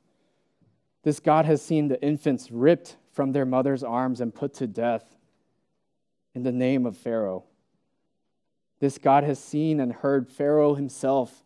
This 1.03 1.19
God 1.19 1.45
has 1.45 1.61
seen 1.61 1.87
the 1.87 2.01
infants 2.01 2.51
ripped 2.51 2.97
from 3.11 3.31
their 3.31 3.45
mother's 3.45 3.83
arms 3.83 4.21
and 4.21 4.33
put 4.33 4.53
to 4.55 4.67
death 4.67 5.03
in 6.35 6.43
the 6.43 6.51
name 6.51 6.85
of 6.85 6.97
Pharaoh. 6.97 7.43
This 8.79 8.97
God 8.97 9.23
has 9.23 9.39
seen 9.39 9.79
and 9.79 9.91
heard 9.91 10.29
Pharaoh 10.29 10.75
himself 10.75 11.43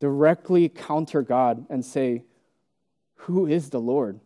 directly 0.00 0.68
counter 0.68 1.22
God 1.22 1.66
and 1.68 1.84
say, 1.84 2.24
Who 3.14 3.46
is 3.46 3.70
the 3.70 3.80
Lord? 3.80 4.20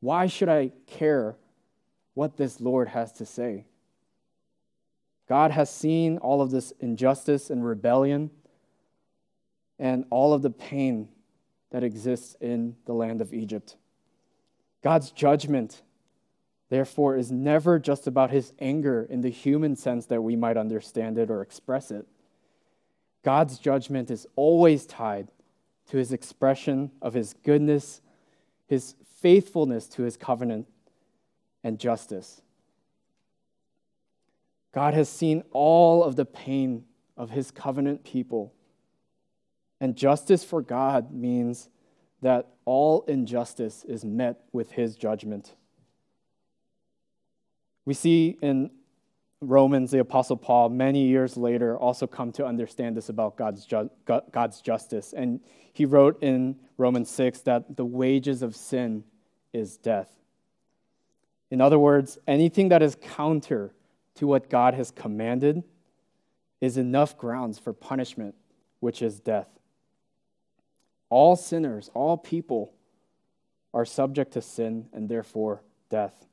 Why 0.00 0.26
should 0.26 0.48
I 0.48 0.72
care 0.86 1.36
what 2.14 2.36
this 2.36 2.60
Lord 2.60 2.88
has 2.88 3.12
to 3.14 3.26
say? 3.26 3.66
God 5.28 5.50
has 5.50 5.70
seen 5.70 6.18
all 6.18 6.40
of 6.40 6.50
this 6.50 6.72
injustice 6.80 7.50
and 7.50 7.64
rebellion 7.64 8.30
and 9.78 10.04
all 10.10 10.32
of 10.32 10.42
the 10.42 10.50
pain 10.50 11.08
that 11.70 11.82
exists 11.82 12.36
in 12.40 12.76
the 12.86 12.92
land 12.92 13.20
of 13.20 13.34
Egypt. 13.34 13.76
God's 14.82 15.10
judgment, 15.10 15.82
therefore, 16.70 17.16
is 17.16 17.32
never 17.32 17.78
just 17.78 18.06
about 18.06 18.30
his 18.30 18.52
anger 18.60 19.06
in 19.10 19.20
the 19.20 19.30
human 19.30 19.74
sense 19.74 20.06
that 20.06 20.22
we 20.22 20.36
might 20.36 20.56
understand 20.56 21.18
it 21.18 21.30
or 21.30 21.42
express 21.42 21.90
it. 21.90 22.06
God's 23.24 23.58
judgment 23.58 24.10
is 24.10 24.26
always 24.36 24.86
tied 24.86 25.28
to 25.90 25.96
his 25.96 26.12
expression 26.12 26.92
of 27.02 27.14
his 27.14 27.34
goodness, 27.42 28.00
his 28.68 28.94
faithfulness 29.20 29.88
to 29.88 30.02
his 30.02 30.16
covenant, 30.16 30.68
and 31.64 31.80
justice. 31.80 32.42
God 34.76 34.92
has 34.92 35.08
seen 35.08 35.42
all 35.52 36.04
of 36.04 36.16
the 36.16 36.26
pain 36.26 36.84
of 37.16 37.30
his 37.30 37.50
covenant 37.50 38.04
people. 38.04 38.52
And 39.80 39.96
justice 39.96 40.44
for 40.44 40.60
God 40.60 41.10
means 41.14 41.70
that 42.20 42.48
all 42.66 43.02
injustice 43.08 43.86
is 43.88 44.04
met 44.04 44.42
with 44.52 44.72
his 44.72 44.94
judgment. 44.94 45.54
We 47.86 47.94
see 47.94 48.36
in 48.42 48.70
Romans, 49.40 49.92
the 49.92 50.00
Apostle 50.00 50.36
Paul, 50.36 50.68
many 50.68 51.06
years 51.06 51.38
later, 51.38 51.78
also 51.78 52.06
come 52.06 52.30
to 52.32 52.44
understand 52.44 52.98
this 52.98 53.08
about 53.08 53.38
God's, 53.38 53.64
ju- 53.64 53.88
God's 54.30 54.60
justice. 54.60 55.14
And 55.16 55.40
he 55.72 55.86
wrote 55.86 56.22
in 56.22 56.54
Romans 56.76 57.08
6 57.08 57.40
that 57.42 57.78
the 57.78 57.86
wages 57.86 58.42
of 58.42 58.54
sin 58.54 59.04
is 59.54 59.78
death. 59.78 60.10
In 61.50 61.62
other 61.62 61.78
words, 61.78 62.18
anything 62.26 62.68
that 62.68 62.82
is 62.82 62.94
counter 63.00 63.72
to 64.16 64.26
what 64.26 64.50
God 64.50 64.74
has 64.74 64.90
commanded 64.90 65.62
is 66.60 66.76
enough 66.76 67.16
grounds 67.16 67.58
for 67.58 67.72
punishment, 67.72 68.34
which 68.80 69.02
is 69.02 69.20
death. 69.20 69.48
All 71.08 71.36
sinners, 71.36 71.90
all 71.94 72.16
people, 72.16 72.72
are 73.72 73.84
subject 73.84 74.32
to 74.32 74.42
sin 74.42 74.88
and 74.92 75.08
therefore 75.08 75.62
death. 75.90 76.26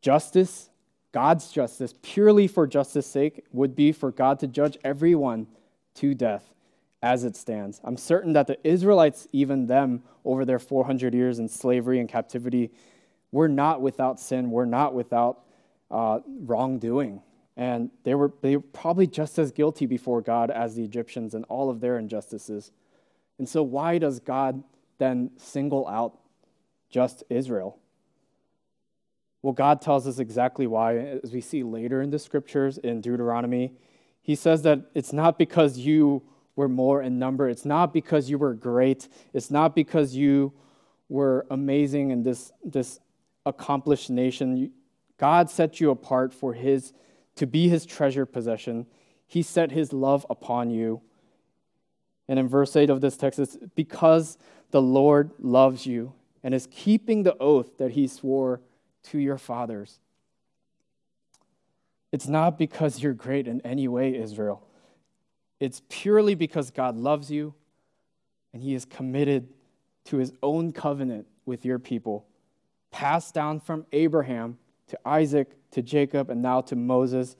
Justice 0.00 0.70
God's 1.12 1.50
justice, 1.50 1.94
purely 2.02 2.46
for 2.46 2.66
justice' 2.66 3.06
sake, 3.06 3.44
would 3.52 3.74
be 3.74 3.92
for 3.92 4.12
God 4.12 4.38
to 4.40 4.46
judge 4.46 4.78
everyone 4.84 5.48
to 5.94 6.14
death 6.14 6.54
as 7.02 7.24
it 7.24 7.34
stands. 7.34 7.80
I'm 7.82 7.96
certain 7.96 8.32
that 8.34 8.46
the 8.46 8.58
Israelites, 8.66 9.26
even 9.32 9.66
them, 9.66 10.02
over 10.24 10.44
their 10.44 10.58
400 10.58 11.14
years 11.14 11.38
in 11.38 11.48
slavery 11.48 11.98
and 11.98 12.08
captivity, 12.08 12.70
were 13.32 13.48
not 13.48 13.80
without 13.80 14.20
sin, 14.20 14.50
were 14.50 14.66
not 14.66 14.94
without 14.94 15.40
uh, 15.90 16.20
wrongdoing. 16.26 17.22
And 17.56 17.90
they 18.04 18.14
were, 18.14 18.32
they 18.40 18.56
were 18.56 18.62
probably 18.62 19.06
just 19.06 19.38
as 19.38 19.52
guilty 19.52 19.86
before 19.86 20.22
God 20.22 20.50
as 20.50 20.74
the 20.74 20.84
Egyptians 20.84 21.34
and 21.34 21.44
all 21.48 21.68
of 21.68 21.80
their 21.80 21.98
injustices. 21.98 22.70
And 23.38 23.48
so, 23.48 23.62
why 23.62 23.98
does 23.98 24.20
God 24.20 24.62
then 24.98 25.30
single 25.36 25.86
out 25.88 26.18
just 26.90 27.24
Israel? 27.28 27.78
Well, 29.42 29.52
God 29.52 29.80
tells 29.80 30.06
us 30.06 30.18
exactly 30.18 30.66
why, 30.66 30.96
as 30.96 31.32
we 31.32 31.40
see 31.40 31.62
later 31.62 32.02
in 32.02 32.10
the 32.10 32.18
scriptures 32.18 32.78
in 32.78 33.00
Deuteronomy. 33.00 33.72
He 34.22 34.34
says 34.34 34.62
that 34.62 34.80
it's 34.94 35.12
not 35.12 35.38
because 35.38 35.78
you 35.78 36.22
were 36.56 36.68
more 36.68 37.02
in 37.02 37.18
number, 37.18 37.48
it's 37.48 37.64
not 37.64 37.92
because 37.92 38.28
you 38.28 38.36
were 38.36 38.52
great, 38.52 39.08
it's 39.32 39.50
not 39.50 39.74
because 39.74 40.14
you 40.14 40.52
were 41.08 41.46
amazing 41.50 42.12
and 42.12 42.24
this, 42.24 42.52
this 42.62 43.00
accomplished 43.46 44.10
nation. 44.10 44.70
God 45.20 45.50
set 45.50 45.80
you 45.80 45.90
apart 45.90 46.32
for 46.32 46.54
his 46.54 46.94
to 47.36 47.46
be 47.46 47.68
his 47.68 47.84
treasure 47.84 48.24
possession. 48.24 48.86
He 49.26 49.42
set 49.42 49.70
his 49.70 49.92
love 49.92 50.24
upon 50.30 50.70
you. 50.70 51.02
And 52.26 52.38
in 52.38 52.48
verse 52.48 52.74
8 52.74 52.88
of 52.88 53.02
this 53.02 53.18
text, 53.18 53.38
it's 53.38 53.58
because 53.74 54.38
the 54.70 54.80
Lord 54.80 55.32
loves 55.38 55.84
you 55.84 56.14
and 56.42 56.54
is 56.54 56.66
keeping 56.70 57.22
the 57.22 57.36
oath 57.38 57.76
that 57.76 57.90
he 57.90 58.08
swore 58.08 58.62
to 59.04 59.18
your 59.18 59.36
fathers. 59.36 60.00
It's 62.12 62.26
not 62.26 62.56
because 62.56 63.02
you're 63.02 63.12
great 63.12 63.46
in 63.46 63.60
any 63.60 63.88
way, 63.88 64.16
Israel. 64.16 64.66
It's 65.60 65.82
purely 65.90 66.34
because 66.34 66.70
God 66.70 66.96
loves 66.96 67.30
you 67.30 67.52
and 68.54 68.62
He 68.62 68.74
is 68.74 68.86
committed 68.86 69.48
to 70.06 70.16
His 70.16 70.32
own 70.42 70.72
covenant 70.72 71.26
with 71.44 71.66
your 71.66 71.78
people, 71.78 72.26
passed 72.90 73.34
down 73.34 73.60
from 73.60 73.84
Abraham 73.92 74.56
to 74.90 74.98
Isaac 75.04 75.56
to 75.72 75.82
Jacob 75.82 76.30
and 76.30 76.42
now 76.42 76.60
to 76.62 76.76
Moses 76.76 77.36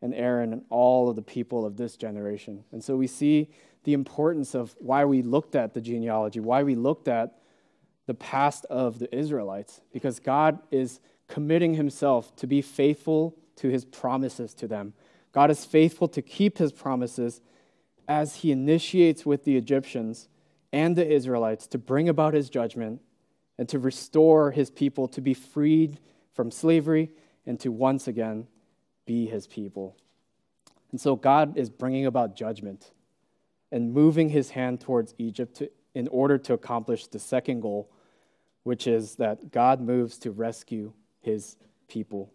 and 0.00 0.14
Aaron 0.14 0.52
and 0.52 0.62
all 0.70 1.08
of 1.08 1.16
the 1.16 1.22
people 1.22 1.66
of 1.66 1.76
this 1.76 1.96
generation. 1.96 2.64
And 2.72 2.82
so 2.82 2.96
we 2.96 3.06
see 3.06 3.50
the 3.84 3.92
importance 3.92 4.54
of 4.54 4.74
why 4.78 5.04
we 5.04 5.22
looked 5.22 5.54
at 5.54 5.74
the 5.74 5.80
genealogy, 5.80 6.40
why 6.40 6.62
we 6.62 6.74
looked 6.74 7.08
at 7.08 7.38
the 8.06 8.14
past 8.14 8.64
of 8.66 8.98
the 8.98 9.14
Israelites 9.14 9.80
because 9.92 10.20
God 10.20 10.58
is 10.70 11.00
committing 11.26 11.74
himself 11.74 12.34
to 12.36 12.46
be 12.46 12.62
faithful 12.62 13.36
to 13.56 13.68
his 13.68 13.84
promises 13.84 14.54
to 14.54 14.68
them. 14.68 14.94
God 15.32 15.50
is 15.50 15.64
faithful 15.64 16.08
to 16.08 16.22
keep 16.22 16.58
his 16.58 16.72
promises 16.72 17.40
as 18.06 18.36
he 18.36 18.52
initiates 18.52 19.24
with 19.24 19.44
the 19.44 19.56
Egyptians 19.56 20.28
and 20.72 20.96
the 20.96 21.08
Israelites 21.10 21.66
to 21.68 21.78
bring 21.78 22.08
about 22.08 22.34
his 22.34 22.50
judgment 22.50 23.00
and 23.58 23.68
to 23.68 23.78
restore 23.78 24.50
his 24.50 24.70
people 24.70 25.08
to 25.08 25.20
be 25.20 25.34
freed 25.34 25.98
from 26.34 26.50
slavery 26.50 27.10
and 27.46 27.58
to 27.60 27.72
once 27.72 28.06
again 28.06 28.46
be 29.06 29.26
his 29.26 29.46
people. 29.46 29.96
And 30.90 31.00
so 31.00 31.16
God 31.16 31.56
is 31.56 31.70
bringing 31.70 32.06
about 32.06 32.36
judgment 32.36 32.92
and 33.72 33.92
moving 33.92 34.28
his 34.28 34.50
hand 34.50 34.80
towards 34.80 35.14
Egypt 35.18 35.56
to, 35.56 35.70
in 35.94 36.08
order 36.08 36.38
to 36.38 36.52
accomplish 36.52 37.06
the 37.06 37.18
second 37.18 37.60
goal, 37.60 37.90
which 38.62 38.86
is 38.86 39.16
that 39.16 39.50
God 39.50 39.80
moves 39.80 40.18
to 40.18 40.30
rescue 40.30 40.92
his 41.20 41.56
people. 41.88 42.32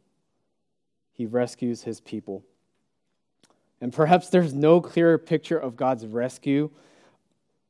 He 1.14 1.26
rescues 1.26 1.84
his 1.84 2.02
people. 2.02 2.44
And 3.82 3.94
perhaps 3.94 4.30
there's 4.30 4.54
no 4.54 4.82
clearer 4.82 5.18
picture 5.18 5.58
of 5.58 5.76
God's 5.76 6.06
rescue 6.06 6.70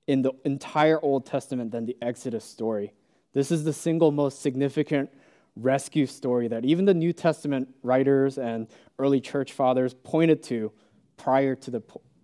in 0.08 0.24
the 0.24 0.32
entire 0.44 1.00
Old 1.00 1.26
Testament 1.26 1.72
than 1.72 1.86
the 1.86 1.98
Exodus 2.02 2.44
story. 2.44 2.94
This 3.34 3.52
is 3.52 3.64
the 3.64 3.74
single 3.74 4.12
most 4.12 4.42
significant 4.42 5.12
rescue 5.62 6.06
story 6.06 6.48
that 6.48 6.66
even 6.66 6.86
the 6.86 6.94
New 6.94 7.14
Testament 7.14 7.70
writers 7.84 8.38
and 8.38 8.68
early 8.98 9.22
church 9.22 9.54
fathers 9.54 9.94
pointed 9.94 10.44
to 10.44 10.72
prior 11.18 11.56
to 11.56 11.72
the, 11.72 11.82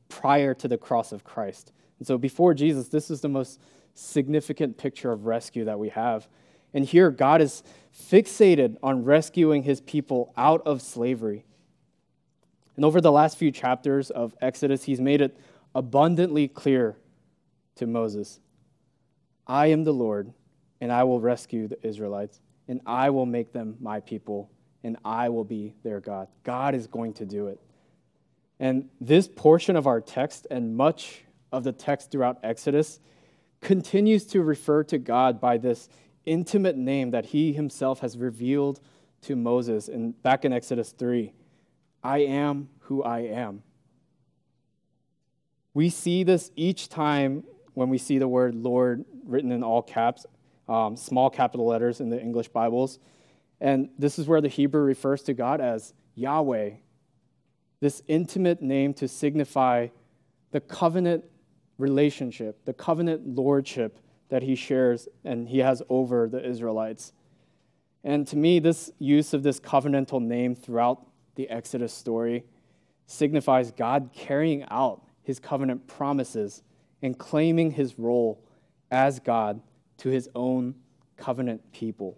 prior 0.09 0.53
to 0.53 0.67
the 0.67 0.77
cross 0.77 1.11
of 1.11 1.23
Christ. 1.23 1.71
And 1.99 2.07
so 2.07 2.17
before 2.17 2.53
Jesus, 2.53 2.87
this 2.87 3.09
is 3.09 3.21
the 3.21 3.29
most 3.29 3.59
significant 3.93 4.77
picture 4.77 5.11
of 5.11 5.25
rescue 5.25 5.65
that 5.65 5.79
we 5.79 5.89
have. 5.89 6.27
And 6.73 6.83
here, 6.83 7.09
God 7.09 7.41
is 7.41 7.63
fixated 7.97 8.75
on 8.83 9.05
rescuing 9.05 9.63
his 9.63 9.79
people 9.81 10.33
out 10.35 10.61
of 10.65 10.81
slavery. 10.81 11.45
And 12.75 12.83
over 12.83 12.99
the 12.99 13.11
last 13.11 13.37
few 13.37 13.51
chapters 13.51 14.09
of 14.09 14.35
Exodus, 14.41 14.83
he's 14.83 14.99
made 14.99 15.21
it 15.21 15.37
abundantly 15.73 16.47
clear 16.47 16.97
to 17.75 17.87
Moses 17.87 18.39
I 19.47 19.67
am 19.67 19.83
the 19.83 19.93
Lord, 19.93 20.33
and 20.81 20.91
I 20.91 21.03
will 21.03 21.21
rescue 21.21 21.67
the 21.67 21.77
Israelites, 21.85 22.41
and 22.67 22.81
I 22.86 23.10
will 23.10 23.25
make 23.25 23.51
them 23.51 23.77
my 23.79 24.00
people, 24.00 24.50
and 24.84 24.98
I 25.05 25.29
will 25.29 25.43
be 25.43 25.75
their 25.84 26.00
God. 26.00 26.27
God 26.43 26.75
is 26.75 26.88
going 26.88 27.13
to 27.13 27.25
do 27.25 27.48
it. 27.48 27.60
And 28.60 28.89
this 29.01 29.27
portion 29.27 29.75
of 29.75 29.88
our 29.88 30.01
text 30.01 30.48
and 30.50 30.75
much 30.75 31.24
of 31.51 31.63
the 31.63 31.72
text 31.72 32.12
throughout 32.12 32.39
Exodus 32.43 33.00
continues 33.62 34.25
to 34.27 34.41
refer 34.41 34.84
to 34.86 34.98
God 34.98 35.41
by 35.41 35.57
this 35.57 35.89
intimate 36.25 36.77
name 36.77 37.12
that 37.12 37.27
he 37.27 37.53
himself 37.53 38.00
has 38.00 38.17
revealed 38.17 38.79
to 39.22 39.36
Moses 39.36 39.88
in, 39.88 40.12
back 40.12 40.45
in 40.45 40.53
Exodus 40.53 40.91
3 40.91 41.34
I 42.03 42.19
am 42.19 42.69
who 42.81 43.01
I 43.01 43.22
am. 43.22 43.63
We 45.74 45.89
see 45.89 46.24
this 46.24 46.51
each 46.55 46.88
time 46.88 47.43
when 47.74 47.89
we 47.89 47.98
see 47.98 48.19
the 48.19 48.27
word 48.27 48.53
Lord 48.53 49.03
written 49.25 49.51
in 49.51 49.63
all 49.63 49.81
caps, 49.81 50.25
um, 50.67 50.95
small 50.95 51.29
capital 51.29 51.65
letters 51.65 52.00
in 52.00 52.10
the 52.10 52.19
English 52.19 52.50
Bibles. 52.50 53.00
And 53.62 53.89
this 53.98 54.19
is 54.19 54.27
where 54.27 54.41
the 54.41 54.48
Hebrew 54.48 54.81
refers 54.81 55.22
to 55.24 55.34
God 55.34 55.62
as 55.62 55.93
Yahweh, 56.15 56.72
this 57.79 58.01
intimate 58.07 58.62
name 58.62 58.93
to 58.95 59.07
signify 59.07 59.88
the 60.51 60.62
covenant 60.62 61.24
relationship, 61.77 62.63
the 62.65 62.74
covenant 62.74 63.27
lordship 63.27 64.00
that 64.29 64.43
he 64.43 64.55
shares 64.55 65.07
and 65.24 65.48
he 65.48 65.60
has 65.60 65.81
over 65.89 66.27
the 66.27 66.43
Israelites. 66.48 67.13
And 68.03 68.27
to 68.27 68.38
me, 68.38 68.60
this 68.60 68.91
use 69.00 69.34
of 69.34 69.43
this 69.43 69.60
covenantal 69.60 70.22
name 70.22 70.55
throughout 70.55 71.05
the 71.36 71.50
Exodus 71.50 71.93
story 71.93 72.45
signifies 73.07 73.72
God 73.72 74.10
carrying 74.13 74.63
out 74.69 75.01
his 75.24 75.39
covenant 75.39 75.88
promises 75.88 76.63
and 77.01 77.17
claiming 77.17 77.72
his 77.72 78.00
role 78.00 78.43
as 78.89 79.19
God 79.19 79.62
to 79.97 80.09
his 80.09 80.29
own 80.35 80.75
covenant 81.17 81.71
people. 81.71 82.17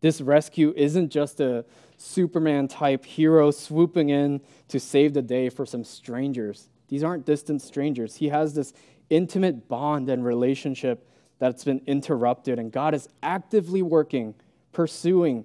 This 0.00 0.20
rescue 0.20 0.74
isn't 0.76 1.10
just 1.10 1.40
a 1.40 1.64
Superman 1.96 2.68
type 2.68 3.04
hero 3.04 3.50
swooping 3.50 4.10
in 4.10 4.40
to 4.68 4.78
save 4.78 5.14
the 5.14 5.22
day 5.22 5.48
for 5.48 5.64
some 5.64 5.84
strangers. 5.84 6.68
These 6.88 7.02
aren't 7.02 7.24
distant 7.24 7.62
strangers. 7.62 8.16
He 8.16 8.28
has 8.28 8.54
this 8.54 8.74
intimate 9.08 9.68
bond 9.68 10.10
and 10.10 10.24
relationship 10.24 11.08
that's 11.38 11.64
been 11.64 11.80
interrupted, 11.86 12.58
and 12.58 12.70
God 12.70 12.94
is 12.94 13.08
actively 13.22 13.82
working, 13.82 14.34
pursuing 14.72 15.44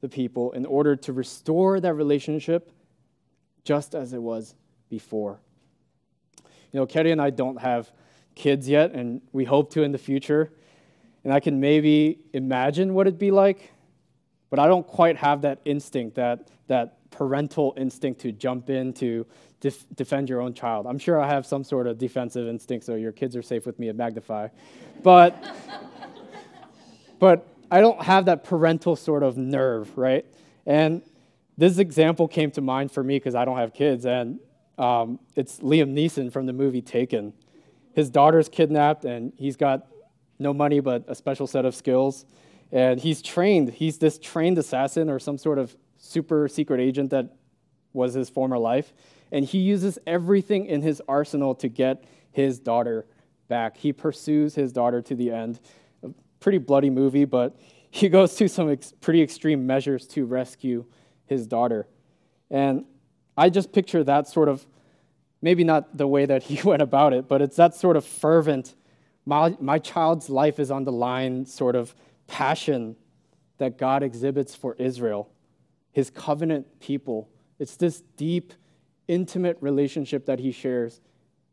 the 0.00 0.08
people 0.08 0.52
in 0.52 0.64
order 0.64 0.94
to 0.94 1.12
restore 1.12 1.80
that 1.80 1.94
relationship 1.94 2.70
just 3.64 3.94
as 3.94 4.12
it 4.12 4.22
was 4.22 4.54
before. 4.88 5.40
You 6.72 6.80
know, 6.80 6.86
Kerry 6.86 7.10
and 7.10 7.20
I 7.20 7.30
don't 7.30 7.60
have 7.60 7.90
kids 8.34 8.68
yet, 8.68 8.92
and 8.92 9.20
we 9.32 9.44
hope 9.44 9.72
to 9.72 9.82
in 9.82 9.92
the 9.92 9.98
future. 9.98 10.52
And 11.28 11.34
I 11.34 11.40
can 11.40 11.60
maybe 11.60 12.20
imagine 12.32 12.94
what 12.94 13.06
it'd 13.06 13.18
be 13.18 13.30
like, 13.30 13.70
but 14.48 14.58
I 14.58 14.66
don't 14.66 14.86
quite 14.86 15.18
have 15.18 15.42
that 15.42 15.60
instinct, 15.66 16.16
that, 16.16 16.48
that 16.68 17.10
parental 17.10 17.74
instinct 17.76 18.22
to 18.22 18.32
jump 18.32 18.70
in 18.70 18.94
to 18.94 19.26
def- 19.60 19.84
defend 19.94 20.30
your 20.30 20.40
own 20.40 20.54
child. 20.54 20.86
I'm 20.86 20.98
sure 20.98 21.20
I 21.20 21.28
have 21.28 21.44
some 21.44 21.64
sort 21.64 21.86
of 21.86 21.98
defensive 21.98 22.48
instinct, 22.48 22.86
so 22.86 22.94
your 22.94 23.12
kids 23.12 23.36
are 23.36 23.42
safe 23.42 23.66
with 23.66 23.78
me 23.78 23.90
at 23.90 23.96
Magnify. 23.96 24.48
But, 25.02 25.36
but 27.18 27.46
I 27.70 27.82
don't 27.82 28.00
have 28.00 28.24
that 28.24 28.42
parental 28.42 28.96
sort 28.96 29.22
of 29.22 29.36
nerve, 29.36 29.98
right? 29.98 30.24
And 30.64 31.02
this 31.58 31.76
example 31.76 32.26
came 32.26 32.50
to 32.52 32.62
mind 32.62 32.90
for 32.90 33.04
me 33.04 33.16
because 33.16 33.34
I 33.34 33.44
don't 33.44 33.58
have 33.58 33.74
kids, 33.74 34.06
and 34.06 34.40
um, 34.78 35.18
it's 35.36 35.58
Liam 35.58 35.92
Neeson 35.92 36.32
from 36.32 36.46
the 36.46 36.54
movie 36.54 36.80
Taken. 36.80 37.34
His 37.92 38.08
daughter's 38.08 38.48
kidnapped, 38.48 39.04
and 39.04 39.34
he's 39.36 39.56
got 39.56 39.88
no 40.38 40.52
money 40.52 40.80
but 40.80 41.04
a 41.08 41.14
special 41.14 41.46
set 41.46 41.64
of 41.64 41.74
skills. 41.74 42.24
And 42.70 43.00
he's 43.00 43.22
trained. 43.22 43.70
He's 43.70 43.98
this 43.98 44.18
trained 44.18 44.58
assassin 44.58 45.08
or 45.08 45.18
some 45.18 45.38
sort 45.38 45.58
of 45.58 45.76
super 45.96 46.48
secret 46.48 46.80
agent 46.80 47.10
that 47.10 47.34
was 47.92 48.14
his 48.14 48.28
former 48.28 48.58
life 48.58 48.92
and 49.32 49.44
he 49.44 49.58
uses 49.58 49.98
everything 50.06 50.66
in 50.66 50.82
his 50.82 51.02
arsenal 51.08 51.54
to 51.56 51.68
get 51.68 52.04
his 52.30 52.58
daughter 52.58 53.06
back. 53.48 53.76
He 53.76 53.92
pursues 53.92 54.54
his 54.54 54.72
daughter 54.72 55.02
to 55.02 55.14
the 55.14 55.30
end. 55.30 55.60
A 56.02 56.10
pretty 56.40 56.58
bloody 56.58 56.90
movie, 56.90 57.24
but 57.24 57.56
he 57.90 58.08
goes 58.08 58.34
to 58.36 58.48
some 58.48 58.70
ex- 58.70 58.92
pretty 59.00 59.22
extreme 59.22 59.66
measures 59.66 60.06
to 60.08 60.24
rescue 60.24 60.84
his 61.26 61.46
daughter. 61.46 61.86
And 62.50 62.84
I 63.36 63.50
just 63.50 63.72
picture 63.72 64.02
that 64.04 64.28
sort 64.28 64.48
of, 64.48 64.66
maybe 65.40 65.64
not 65.64 65.96
the 65.96 66.06
way 66.06 66.26
that 66.26 66.44
he 66.44 66.60
went 66.66 66.82
about 66.82 67.12
it, 67.12 67.28
but 67.28 67.42
it's 67.42 67.56
that 67.56 67.74
sort 67.74 67.96
of 67.96 68.04
fervent, 68.04 68.74
my, 69.28 69.54
my 69.60 69.78
child's 69.78 70.30
life 70.30 70.58
is 70.58 70.70
on 70.70 70.84
the 70.84 70.92
line 70.92 71.44
sort 71.44 71.76
of 71.76 71.94
passion 72.26 72.96
that 73.58 73.76
God 73.76 74.02
exhibits 74.02 74.54
for 74.54 74.74
Israel, 74.78 75.30
his 75.92 76.08
covenant 76.08 76.80
people. 76.80 77.28
It's 77.58 77.76
this 77.76 78.00
deep, 78.16 78.54
intimate 79.06 79.58
relationship 79.60 80.24
that 80.24 80.38
he 80.38 80.50
shares. 80.50 81.02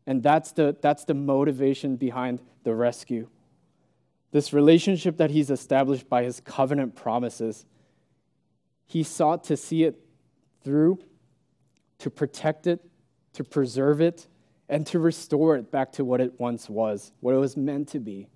And 0.08 0.24
that's 0.24 0.54
the, 0.54 0.78
that's 0.80 1.04
the 1.04 1.16
motivation 1.16 1.98
behind 1.98 2.42
the 2.64 2.74
rescue. 2.74 3.28
This 4.32 4.54
relationship 4.54 5.18
that 5.18 5.32
he's 5.32 5.50
established 5.50 6.08
by 6.08 6.24
his 6.24 6.40
covenant 6.40 6.96
promises, 6.96 7.66
he 8.86 9.04
sought 9.04 9.44
to 9.46 9.58
see 9.58 9.84
it 9.84 10.00
through, 10.64 11.00
to 12.00 12.10
protect 12.10 12.68
it, 12.68 12.80
to 13.34 13.44
preserve 13.44 14.00
it, 14.00 14.28
and 14.68 14.86
to 14.88 15.00
restore 15.00 15.56
it 15.56 15.72
back 15.72 15.92
to 15.94 16.06
what 16.06 16.22
it 16.22 16.40
once 16.40 16.70
was, 16.70 17.12
what 17.20 17.34
it 17.34 17.38
was 17.38 17.56
meant 17.56 17.90
to 17.90 18.00
be. 18.00 18.28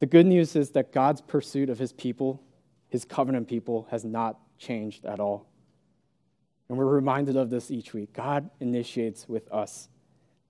The 0.00 0.06
good 0.06 0.26
news 0.26 0.56
is 0.56 0.70
that 0.72 0.92
God's 0.92 1.20
pursuit 1.20 1.70
of 1.70 1.78
his 1.78 1.92
people, 1.92 2.42
his 2.88 3.04
covenant 3.04 3.48
people, 3.48 3.86
has 3.90 4.04
not 4.04 4.38
changed 4.58 5.04
at 5.04 5.20
all. 5.20 5.48
And 6.68 6.76
we're 6.76 6.86
reminded 6.86 7.36
of 7.36 7.50
this 7.50 7.70
each 7.70 7.94
week. 7.94 8.12
God 8.12 8.50
initiates 8.60 9.28
with 9.28 9.50
us, 9.52 9.88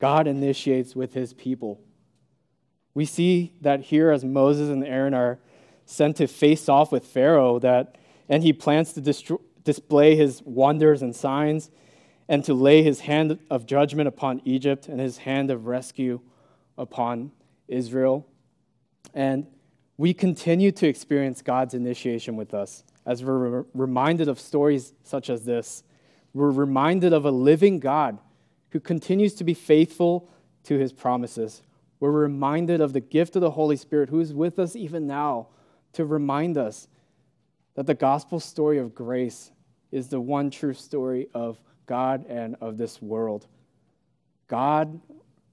God 0.01 0.27
initiates 0.27 0.97
with 0.97 1.15
his 1.15 1.35
people. 1.35 1.81
We 2.95 3.05
see 3.05 3.55
that 3.61 3.81
here 3.81 4.11
as 4.13 4.25
Moses 4.25 4.71
and 4.71 4.85
Aaron 4.85 5.15
are 5.15 5.41
sent 5.85 6.17
to 6.17 6.29
face 6.29 6.69
off 6.69 6.93
with 6.93 7.05
Pharaoh, 7.05 7.59
that, 7.59 7.97
and 8.29 8.43
he 8.43 8.53
plans 8.53 8.93
to 8.93 9.03
distro- 9.03 9.41
display 9.65 10.15
his 10.15 10.43
wonders 10.45 11.03
and 11.03 11.15
signs 11.15 11.71
and 12.29 12.45
to 12.45 12.55
lay 12.55 12.83
his 12.83 13.01
hand 13.01 13.39
of 13.51 13.67
judgment 13.67 14.09
upon 14.09 14.41
Egypt 14.45 14.89
and 14.89 15.01
his 15.01 15.19
hand 15.19 15.51
of 15.51 15.67
rescue 15.67 16.21
upon 16.79 17.33
Israel. 17.69 18.27
And 19.13 19.47
we 19.97 20.15
continue 20.15 20.73
to 20.73 20.87
experience 20.87 21.43
God's 21.43 21.75
initiation 21.75 22.37
with 22.37 22.55
us 22.55 22.85
as 23.07 23.23
we're 23.23 23.61
re- 23.61 23.65
reminded 23.75 24.29
of 24.29 24.41
stories 24.41 24.95
such 25.03 25.29
as 25.31 25.45
this 25.45 25.83
we're 26.33 26.51
reminded 26.51 27.13
of 27.13 27.25
a 27.25 27.31
living 27.31 27.79
God 27.79 28.19
who 28.71 28.81
continues 28.81 29.35
to 29.35 29.45
be 29.45 29.55
faithful 29.55 30.29
to 30.65 30.77
his 30.77 30.93
promises. 30.93 31.63
We're 32.01 32.11
reminded 32.11 32.81
of 32.81 32.93
the 32.93 33.01
gift 33.01 33.37
of 33.37 33.41
the 33.41 33.53
Holy 33.53 33.77
Spirit 33.77 34.09
who 34.09 34.19
is 34.19 34.35
with 34.35 34.59
us 34.59 34.75
even 34.75 35.07
now 35.07 35.47
to 35.93 36.05
remind 36.05 36.59
us 36.59 36.89
that 37.77 37.87
the 37.87 37.95
gospel 37.95 38.41
story 38.41 38.79
of 38.79 38.97
grace 38.97 39.53
is 39.93 40.09
the 40.09 40.21
one 40.21 40.51
true 40.51 40.75
story 40.75 41.29
of 41.35 41.61
God 41.87 42.25
and 42.29 42.57
of 42.61 42.77
this 42.77 43.01
world. 43.01 43.47
God 44.49 45.01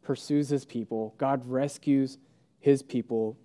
pursues 0.01 0.49
his 0.49 0.65
people, 0.65 1.13
God 1.17 1.41
rescues 1.45 2.17
his 2.59 2.81
people 2.83 3.37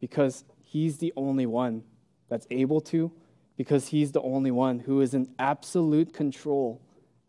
because 0.00 0.44
he's 0.62 0.98
the 0.98 1.12
only 1.16 1.46
one 1.46 1.82
that's 2.28 2.46
able 2.50 2.80
to 2.80 3.12
because 3.56 3.88
he's 3.88 4.12
the 4.12 4.20
only 4.22 4.50
one 4.50 4.80
who 4.80 5.00
is 5.00 5.14
in 5.14 5.28
absolute 5.38 6.12
control 6.12 6.80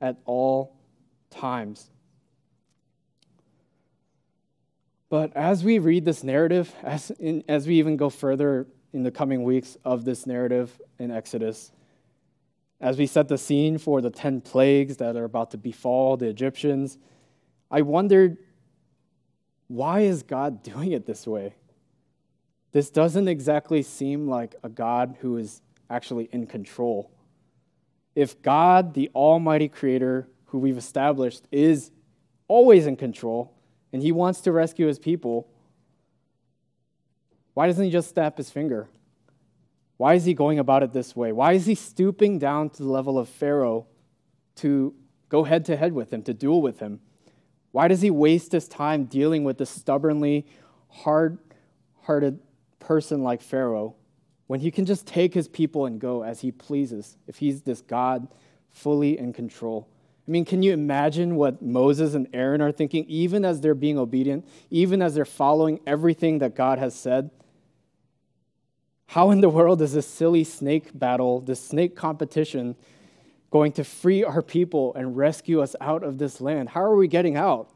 at 0.02 0.18
all 0.26 0.76
times. 1.30 1.90
But 5.10 5.36
as 5.36 5.64
we 5.64 5.78
read 5.78 6.06
this 6.06 6.24
narrative, 6.24 6.74
as, 6.82 7.12
in, 7.12 7.44
as 7.48 7.68
we 7.68 7.76
even 7.76 7.98
go 7.98 8.10
further 8.10 8.68
in 8.94 9.04
the 9.04 9.12
coming 9.12 9.44
weeks 9.44 9.78
of 9.86 10.06
this 10.06 10.26
narrative 10.26 10.82
in 10.98 11.12
Exodus, 11.12 11.72
as 12.84 12.98
we 12.98 13.08
set 13.08 13.28
the 13.28 13.38
scene 13.38 13.80
for 13.80 14.02
the 14.02 14.12
10 14.12 14.42
plagues 14.42 14.98
that 14.98 15.16
are 15.16 15.24
about 15.24 15.50
to 15.52 15.58
befall 15.58 16.18
the 16.18 16.28
Egyptians, 16.28 17.00
I 17.72 17.82
wondered 17.82 18.38
why 19.68 20.02
is 20.02 20.22
God 20.22 20.62
doing 20.62 20.92
it 20.92 21.08
this 21.08 21.26
way? 21.26 21.56
this 22.74 22.90
doesn't 22.90 23.28
exactly 23.28 23.84
seem 23.84 24.28
like 24.28 24.56
a 24.64 24.70
God 24.70 25.16
who 25.22 25.38
is 25.38 25.62
actually 25.90 26.28
in 26.32 26.48
control. 26.48 27.12
If 28.16 28.42
God, 28.42 28.96
the 28.96 29.10
Almighty 29.16 29.70
Creator, 29.70 30.28
who 30.46 30.58
we've 30.58 30.78
established, 30.78 31.48
is 31.52 31.92
always 32.48 32.88
in 32.88 32.96
control 32.96 33.54
and 33.94 34.02
he 34.02 34.12
wants 34.12 34.42
to 34.42 34.52
rescue 34.52 34.88
his 34.88 34.98
people, 34.98 35.48
why 37.54 37.68
doesn't 37.68 37.86
he 37.86 37.92
just 37.92 38.10
snap 38.10 38.38
his 38.38 38.50
finger? 38.50 38.90
Why 40.04 40.16
is 40.16 40.26
he 40.26 40.34
going 40.34 40.60
about 40.60 40.84
it 40.84 40.92
this 40.92 41.16
way? 41.16 41.32
Why 41.32 41.54
is 41.54 41.66
he 41.66 41.76
stooping 41.76 42.38
down 42.38 42.72
to 42.72 42.84
the 42.84 42.90
level 42.90 43.18
of 43.18 43.30
Pharaoh 43.30 43.88
to 44.56 44.94
go 45.30 45.46
head 45.46 45.64
to 45.68 45.78
head 45.78 45.94
with 45.94 46.12
him, 46.12 46.24
to 46.24 46.34
duel 46.34 46.62
with 46.62 46.80
him? 46.82 47.00
Why 47.72 47.88
does 47.88 48.02
he 48.02 48.12
waste 48.12 48.52
his 48.52 48.68
time 48.68 49.06
dealing 49.06 49.46
with 49.46 49.62
a 49.62 49.66
stubbornly, 49.66 50.46
hard 50.90 51.38
hearted 52.02 52.40
person 52.80 53.24
like 53.24 53.42
Pharaoh 53.42 53.96
when 54.48 54.60
he 54.60 54.72
can 54.72 54.84
just 54.84 55.08
take 55.08 55.34
his 55.34 55.48
people 55.48 55.86
and 55.86 56.02
go 56.02 56.22
as 56.22 56.42
he 56.42 56.52
pleases 56.52 57.16
if 57.26 57.38
he's 57.38 57.62
this 57.62 57.80
God 57.80 58.28
fully 58.72 59.18
in 59.18 59.32
control? 59.32 59.88
I 60.28 60.32
mean, 60.32 60.44
can 60.44 60.64
you 60.64 60.74
imagine 60.74 61.38
what 61.38 61.62
Moses 61.62 62.14
and 62.14 62.28
Aaron 62.34 62.60
are 62.60 62.74
thinking, 62.74 63.06
even 63.08 63.46
as 63.46 63.62
they're 63.62 63.74
being 63.74 63.98
obedient, 63.98 64.46
even 64.70 65.02
as 65.02 65.16
they're 65.16 65.24
following 65.24 65.80
everything 65.88 66.40
that 66.40 66.58
God 66.58 66.78
has 66.78 66.94
said? 66.94 67.32
How 69.08 69.32
in 69.32 69.42
the 69.42 69.50
world 69.50 69.82
is 69.82 69.94
this 69.94 70.08
silly 70.08 70.44
snake 70.44 70.90
battle, 70.94 71.42
this 71.42 71.64
snake 71.64 71.96
competition, 71.96 72.76
going 73.52 73.72
to 73.74 73.84
free 73.84 74.24
our 74.24 74.42
people 74.42 74.94
and 74.96 75.16
rescue 75.16 75.62
us 75.62 75.76
out 75.80 76.04
of 76.04 76.18
this 76.18 76.42
land? 76.42 76.70
How 76.70 76.82
are 76.82 76.96
we 76.96 77.08
getting 77.08 77.38
out? 77.38 77.70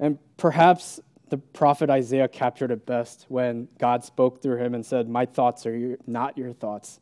And 0.00 0.18
perhaps 0.36 1.00
the 1.28 1.38
prophet 1.38 1.88
Isaiah 1.90 2.28
captured 2.28 2.70
it 2.70 2.84
best 2.84 3.26
when 3.28 3.68
God 3.78 4.04
spoke 4.04 4.42
through 4.42 4.58
him 4.58 4.74
and 4.74 4.84
said, 4.84 5.08
My 5.08 5.26
thoughts 5.26 5.64
are 5.64 5.96
not 6.06 6.36
your 6.36 6.52
thoughts, 6.52 7.00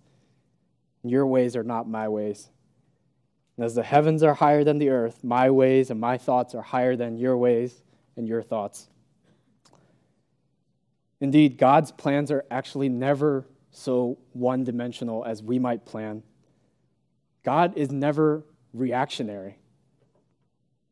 your 1.03 1.27
ways 1.27 1.57
are 1.57 1.65
not 1.65 1.89
my 1.89 2.09
ways. 2.09 2.49
And 3.57 3.65
as 3.67 3.75
the 3.75 3.83
heavens 3.83 4.23
are 4.23 4.35
higher 4.35 4.65
than 4.65 4.79
the 4.79 4.91
earth, 4.91 5.23
my 5.25 5.51
ways 5.51 5.91
and 5.91 6.01
my 6.01 6.17
thoughts 6.17 6.55
are 6.55 6.63
higher 6.63 6.97
than 6.97 7.19
your 7.19 7.37
ways 7.37 7.83
and 8.17 8.29
your 8.29 8.43
thoughts. 8.43 8.89
Indeed, 11.21 11.59
God's 11.59 11.93
plans 11.93 12.31
are 12.31 12.45
actually 12.51 12.89
never 12.89 13.47
so 13.71 14.19
one 14.33 14.65
dimensional 14.65 15.25
as 15.25 15.43
we 15.43 15.59
might 15.59 15.85
plan. 15.85 16.23
God 17.45 17.77
is 17.77 17.91
never 17.91 18.45
reactionary. 18.73 19.59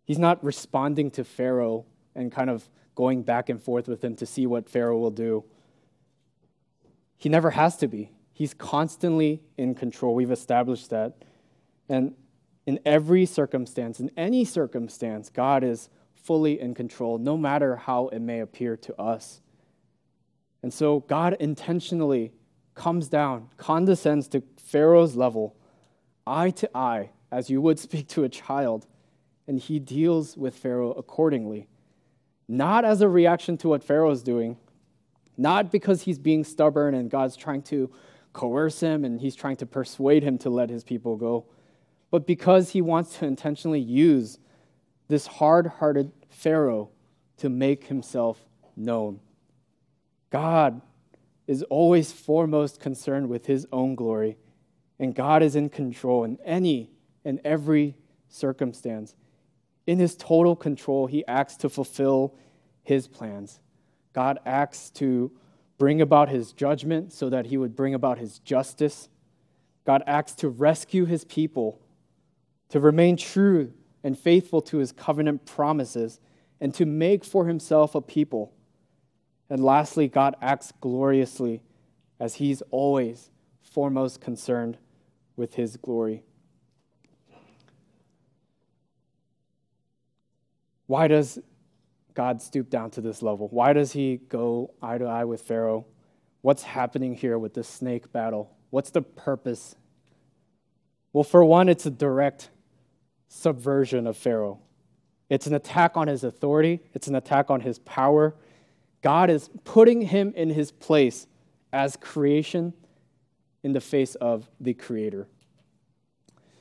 He's 0.04 0.18
not 0.18 0.42
responding 0.42 1.10
to 1.12 1.24
Pharaoh 1.24 1.84
and 2.14 2.32
kind 2.32 2.50
of 2.50 2.68
going 2.94 3.22
back 3.22 3.48
and 3.48 3.62
forth 3.62 3.88
with 3.88 4.02
him 4.02 4.16
to 4.16 4.26
see 4.26 4.46
what 4.46 4.68
Pharaoh 4.68 4.98
will 4.98 5.10
do. 5.10 5.44
He 7.16 7.28
never 7.28 7.50
has 7.50 7.76
to 7.78 7.88
be. 7.88 8.10
He's 8.32 8.54
constantly 8.54 9.42
in 9.56 9.74
control. 9.74 10.14
We've 10.14 10.30
established 10.30 10.90
that. 10.90 11.16
And 11.88 12.14
in 12.66 12.78
every 12.84 13.26
circumstance, 13.26 13.98
in 13.98 14.10
any 14.16 14.44
circumstance, 14.44 15.30
God 15.30 15.64
is 15.64 15.88
fully 16.14 16.60
in 16.60 16.74
control, 16.74 17.18
no 17.18 17.36
matter 17.36 17.76
how 17.76 18.08
it 18.08 18.20
may 18.20 18.40
appear 18.40 18.76
to 18.76 19.00
us. 19.00 19.40
And 20.62 20.72
so 20.72 21.00
God 21.00 21.36
intentionally 21.38 22.32
comes 22.74 23.08
down, 23.08 23.48
condescends 23.56 24.28
to 24.28 24.42
Pharaoh's 24.56 25.16
level, 25.16 25.56
eye 26.26 26.50
to 26.50 26.70
eye, 26.76 27.10
as 27.30 27.50
you 27.50 27.60
would 27.60 27.78
speak 27.86 28.08
to 28.08 28.24
a 28.24 28.28
child, 28.28 28.86
and 29.46 29.58
he 29.58 29.78
deals 29.78 30.36
with 30.36 30.54
Pharaoh 30.56 30.92
accordingly. 30.92 31.68
Not 32.48 32.84
as 32.84 33.00
a 33.00 33.08
reaction 33.08 33.56
to 33.58 33.68
what 33.68 33.84
Pharaoh 33.84 34.10
is 34.10 34.22
doing, 34.22 34.56
not 35.36 35.70
because 35.70 36.02
he's 36.02 36.18
being 36.18 36.44
stubborn 36.44 36.94
and 36.94 37.10
God's 37.10 37.36
trying 37.36 37.62
to 37.62 37.90
coerce 38.32 38.80
him 38.80 39.04
and 39.04 39.20
he's 39.20 39.36
trying 39.36 39.56
to 39.56 39.66
persuade 39.66 40.22
him 40.22 40.38
to 40.38 40.50
let 40.50 40.70
his 40.70 40.84
people 40.84 41.16
go, 41.16 41.46
but 42.10 42.26
because 42.26 42.70
he 42.70 42.80
wants 42.80 43.18
to 43.18 43.26
intentionally 43.26 43.80
use 43.80 44.38
this 45.08 45.26
hard 45.26 45.66
hearted 45.66 46.12
Pharaoh 46.28 46.90
to 47.38 47.48
make 47.48 47.84
himself 47.84 48.44
known. 48.76 49.20
God 50.30 50.80
is 51.46 51.62
always 51.64 52.12
foremost 52.12 52.80
concerned 52.80 53.28
with 53.28 53.46
his 53.46 53.66
own 53.72 53.94
glory, 53.94 54.36
and 54.98 55.14
God 55.14 55.42
is 55.42 55.56
in 55.56 55.70
control 55.70 56.24
in 56.24 56.38
any 56.44 56.90
and 57.24 57.40
every 57.44 57.96
circumstance. 58.28 59.14
In 59.86 59.98
his 59.98 60.14
total 60.14 60.54
control, 60.54 61.06
he 61.06 61.26
acts 61.26 61.56
to 61.58 61.68
fulfill 61.68 62.34
his 62.82 63.08
plans. 63.08 63.60
God 64.12 64.38
acts 64.44 64.90
to 64.90 65.32
bring 65.78 66.00
about 66.00 66.28
his 66.28 66.52
judgment 66.52 67.12
so 67.12 67.30
that 67.30 67.46
he 67.46 67.56
would 67.56 67.74
bring 67.74 67.94
about 67.94 68.18
his 68.18 68.38
justice. 68.40 69.08
God 69.86 70.02
acts 70.06 70.34
to 70.36 70.48
rescue 70.48 71.06
his 71.06 71.24
people, 71.24 71.80
to 72.68 72.80
remain 72.80 73.16
true 73.16 73.72
and 74.04 74.18
faithful 74.18 74.60
to 74.62 74.78
his 74.78 74.92
covenant 74.92 75.46
promises, 75.46 76.20
and 76.60 76.74
to 76.74 76.84
make 76.84 77.24
for 77.24 77.46
himself 77.46 77.94
a 77.94 78.02
people 78.02 78.52
and 79.50 79.64
lastly, 79.64 80.08
God 80.08 80.36
acts 80.42 80.72
gloriously 80.80 81.62
as 82.20 82.34
he's 82.34 82.62
always 82.70 83.30
foremost 83.62 84.20
concerned 84.20 84.76
with 85.36 85.54
his 85.54 85.76
glory. 85.76 86.22
Why 90.86 91.06
does 91.06 91.38
God 92.14 92.42
stoop 92.42 92.70
down 92.70 92.90
to 92.92 93.00
this 93.00 93.22
level? 93.22 93.48
Why 93.48 93.72
does 93.72 93.92
he 93.92 94.16
go 94.16 94.74
eye 94.82 94.98
to 94.98 95.04
eye 95.04 95.24
with 95.24 95.42
Pharaoh? 95.42 95.86
What's 96.40 96.62
happening 96.62 97.14
here 97.14 97.38
with 97.38 97.54
this 97.54 97.68
snake 97.68 98.10
battle? 98.10 98.56
What's 98.70 98.90
the 98.90 99.02
purpose? 99.02 99.76
Well, 101.12 101.24
for 101.24 101.44
one, 101.44 101.68
it's 101.68 101.86
a 101.86 101.90
direct 101.90 102.50
subversion 103.28 104.06
of 104.06 104.16
Pharaoh. 104.16 104.60
It's 105.28 105.46
an 105.46 105.54
attack 105.54 105.96
on 105.96 106.08
his 106.08 106.24
authority, 106.24 106.80
it's 106.94 107.06
an 107.06 107.14
attack 107.14 107.50
on 107.50 107.60
his 107.60 107.78
power, 107.80 108.34
God 109.02 109.30
is 109.30 109.50
putting 109.64 110.02
him 110.02 110.32
in 110.34 110.50
his 110.50 110.70
place 110.70 111.26
as 111.72 111.96
creation 111.96 112.72
in 113.62 113.72
the 113.72 113.80
face 113.80 114.14
of 114.16 114.48
the 114.60 114.74
Creator. 114.74 115.28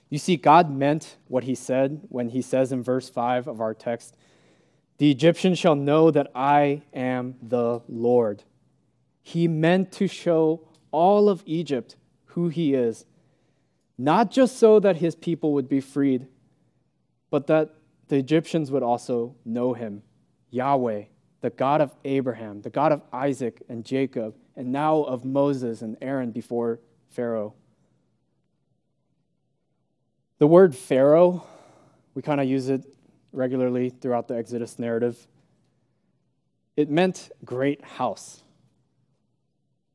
You 0.10 0.17
see, 0.17 0.38
God 0.38 0.71
meant 0.71 1.17
what 1.28 1.43
he 1.43 1.56
said 1.56 2.02
when 2.10 2.30
he 2.30 2.41
says 2.41 2.71
in 2.71 2.82
verse 2.82 3.10
5 3.10 3.47
of 3.47 3.60
our 3.60 3.73
text, 3.73 4.15
The 4.97 5.12
Egyptians 5.12 5.60
shall 5.60 5.76
know 5.76 6.12
that 6.12 6.32
I 6.34 6.84
am 6.93 7.36
the 7.41 7.82
Lord. 7.89 8.43
He 9.21 9.47
meant 9.47 9.91
to 9.93 10.08
show 10.08 10.67
all 10.91 11.28
of 11.28 11.43
Egypt 11.45 11.97
who 12.28 12.47
he 12.50 12.73
is, 12.73 13.06
not 13.97 14.32
just 14.32 14.58
so 14.58 14.80
that 14.80 14.97
his 14.97 15.15
people 15.15 15.54
would 15.54 15.67
be 15.67 15.82
freed, 15.82 16.28
but 17.30 17.47
that 17.47 17.73
the 18.08 18.15
Egyptians 18.15 18.71
would 18.71 18.84
also 18.84 19.36
know 19.43 19.73
him, 19.73 20.04
Yahweh, 20.52 21.06
the 21.41 21.50
God 21.50 21.82
of 21.82 21.95
Abraham, 22.04 22.62
the 22.62 22.69
God 22.69 22.91
of 22.91 23.02
Isaac 23.13 23.62
and 23.69 23.86
Jacob, 23.86 24.36
and 24.56 24.71
now 24.71 25.04
of 25.04 25.23
Moses 25.23 25.82
and 25.82 25.95
Aaron 26.02 26.32
before 26.32 26.80
Pharaoh. 27.10 27.54
The 30.39 30.47
word 30.47 30.76
Pharaoh, 30.76 31.45
we 32.13 32.21
kind 32.21 32.41
of 32.41 32.47
use 32.47 32.69
it 32.69 32.84
regularly 33.32 33.89
throughout 33.89 34.28
the 34.28 34.36
Exodus 34.36 34.80
narrative. 34.80 35.28
It 36.76 36.89
meant 36.89 37.32
great 37.45 37.84
house. 37.84 38.43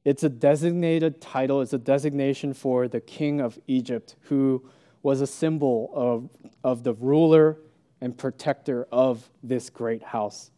It's 0.04 0.24
a 0.24 0.28
designated 0.28 1.20
title, 1.20 1.60
it's 1.60 1.72
a 1.72 1.78
designation 1.78 2.54
for 2.54 2.88
the 2.88 3.00
king 3.00 3.40
of 3.40 3.58
Egypt, 3.66 4.16
who 4.22 4.68
was 5.02 5.20
a 5.20 5.26
symbol 5.26 5.90
of, 5.94 6.28
of 6.62 6.84
the 6.84 6.94
ruler 6.94 7.58
and 8.00 8.16
protector 8.16 8.86
of 8.90 9.28
this 9.42 9.70
great 9.70 10.02
house. 10.02 10.51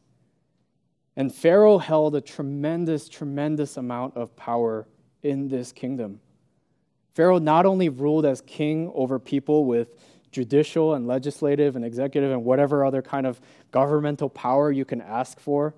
And 1.17 1.33
Pharaoh 1.33 1.79
held 1.79 2.17
a 2.17 2.21
tremendous, 2.21 3.09
tremendous 3.09 3.77
amount 3.77 4.17
of 4.17 4.35
power 4.37 4.87
in 5.23 5.49
this 5.49 5.73
kingdom. 5.73 6.21
Pharaoh 7.15 7.39
not 7.39 7.67
only 7.67 7.89
ruled 7.89 8.27
as 8.27 8.41
king 8.41 8.91
over 8.95 9.19
people 9.19 9.65
with 9.65 9.89
judicial 10.33 10.95
and 10.95 11.07
legislative 11.07 11.77
and 11.77 11.85
executive 11.85 12.33
and 12.33 12.45
whatever 12.45 12.85
other 12.85 13.01
kind 13.01 13.27
of 13.27 13.41
governmental 13.71 14.29
power 14.29 14.73
you 14.73 14.85
can 14.85 15.01
ask 15.01 15.39
for, 15.39 15.75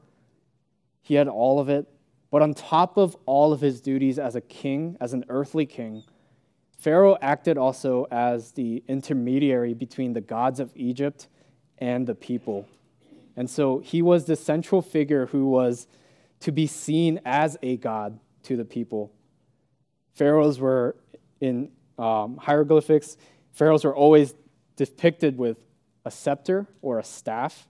he 1.02 1.14
had 1.14 1.28
all 1.28 1.60
of 1.60 1.68
it. 1.68 1.86
But 2.30 2.42
on 2.42 2.54
top 2.54 2.96
of 2.96 3.16
all 3.26 3.52
of 3.52 3.60
his 3.60 3.80
duties 3.80 4.18
as 4.18 4.34
a 4.34 4.40
king, 4.40 4.96
as 5.00 5.12
an 5.12 5.24
earthly 5.28 5.66
king, 5.66 6.02
Pharaoh 6.78 7.16
acted 7.20 7.58
also 7.58 8.06
as 8.10 8.52
the 8.52 8.82
intermediary 8.88 9.74
between 9.74 10.14
the 10.14 10.20
gods 10.20 10.58
of 10.58 10.72
Egypt 10.74 11.28
and 11.78 12.06
the 12.06 12.14
people. 12.14 12.66
And 13.36 13.50
so 13.50 13.80
he 13.80 14.02
was 14.02 14.24
the 14.24 14.36
central 14.36 14.80
figure 14.82 15.26
who 15.26 15.48
was 15.48 15.86
to 16.40 16.52
be 16.52 16.66
seen 16.66 17.20
as 17.24 17.56
a 17.62 17.76
god 17.76 18.18
to 18.44 18.56
the 18.56 18.64
people. 18.64 19.12
Pharaohs 20.14 20.58
were 20.58 20.96
in 21.40 21.70
um, 21.98 22.38
hieroglyphics, 22.38 23.16
pharaohs 23.52 23.84
were 23.84 23.94
always 23.94 24.34
depicted 24.76 25.36
with 25.38 25.58
a 26.04 26.10
scepter 26.10 26.66
or 26.82 26.98
a 26.98 27.04
staff. 27.04 27.68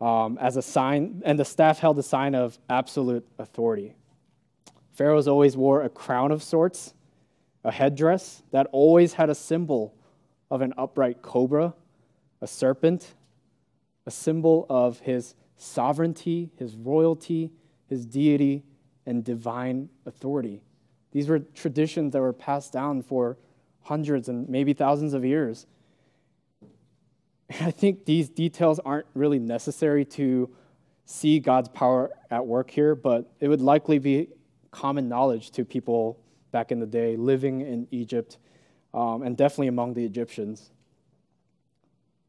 um, 0.00 0.38
as 0.40 0.56
a 0.56 0.62
sign, 0.62 1.22
and 1.24 1.38
the 1.38 1.44
staff 1.44 1.78
held 1.78 1.98
a 1.98 2.02
sign 2.02 2.34
of 2.34 2.58
absolute 2.68 3.26
authority. 3.38 3.94
Pharaohs 4.92 5.26
always 5.26 5.56
wore 5.56 5.82
a 5.82 5.88
crown 5.88 6.30
of 6.30 6.42
sorts, 6.42 6.92
a 7.64 7.72
headdress 7.72 8.42
that 8.50 8.66
always 8.70 9.14
had 9.14 9.30
a 9.30 9.34
symbol 9.34 9.94
of 10.50 10.60
an 10.60 10.74
upright 10.76 11.22
cobra, 11.22 11.74
a 12.42 12.46
serpent, 12.46 13.14
a 14.06 14.10
symbol 14.10 14.66
of 14.68 15.00
his 15.00 15.34
sovereignty, 15.56 16.50
his 16.56 16.76
royalty, 16.76 17.52
his 17.86 18.04
deity, 18.06 18.64
and 19.06 19.24
divine 19.24 19.88
authority. 20.06 20.62
These 21.12 21.28
were 21.28 21.38
traditions 21.38 22.12
that 22.12 22.20
were 22.20 22.32
passed 22.32 22.72
down 22.72 23.02
for 23.02 23.38
hundreds 23.82 24.28
and 24.28 24.48
maybe 24.48 24.72
thousands 24.72 25.14
of 25.14 25.24
years. 25.24 25.66
I 27.60 27.70
think 27.70 28.04
these 28.04 28.28
details 28.28 28.80
aren't 28.80 29.06
really 29.14 29.38
necessary 29.38 30.04
to 30.06 30.50
see 31.04 31.38
God's 31.38 31.68
power 31.68 32.10
at 32.30 32.46
work 32.46 32.70
here, 32.70 32.94
but 32.94 33.30
it 33.40 33.48
would 33.48 33.60
likely 33.60 33.98
be 33.98 34.28
common 34.70 35.08
knowledge 35.08 35.50
to 35.52 35.64
people 35.64 36.18
back 36.50 36.72
in 36.72 36.80
the 36.80 36.86
day 36.86 37.16
living 37.16 37.60
in 37.60 37.86
Egypt 37.90 38.38
um, 38.92 39.22
and 39.22 39.36
definitely 39.36 39.68
among 39.68 39.94
the 39.94 40.04
Egyptians. 40.04 40.70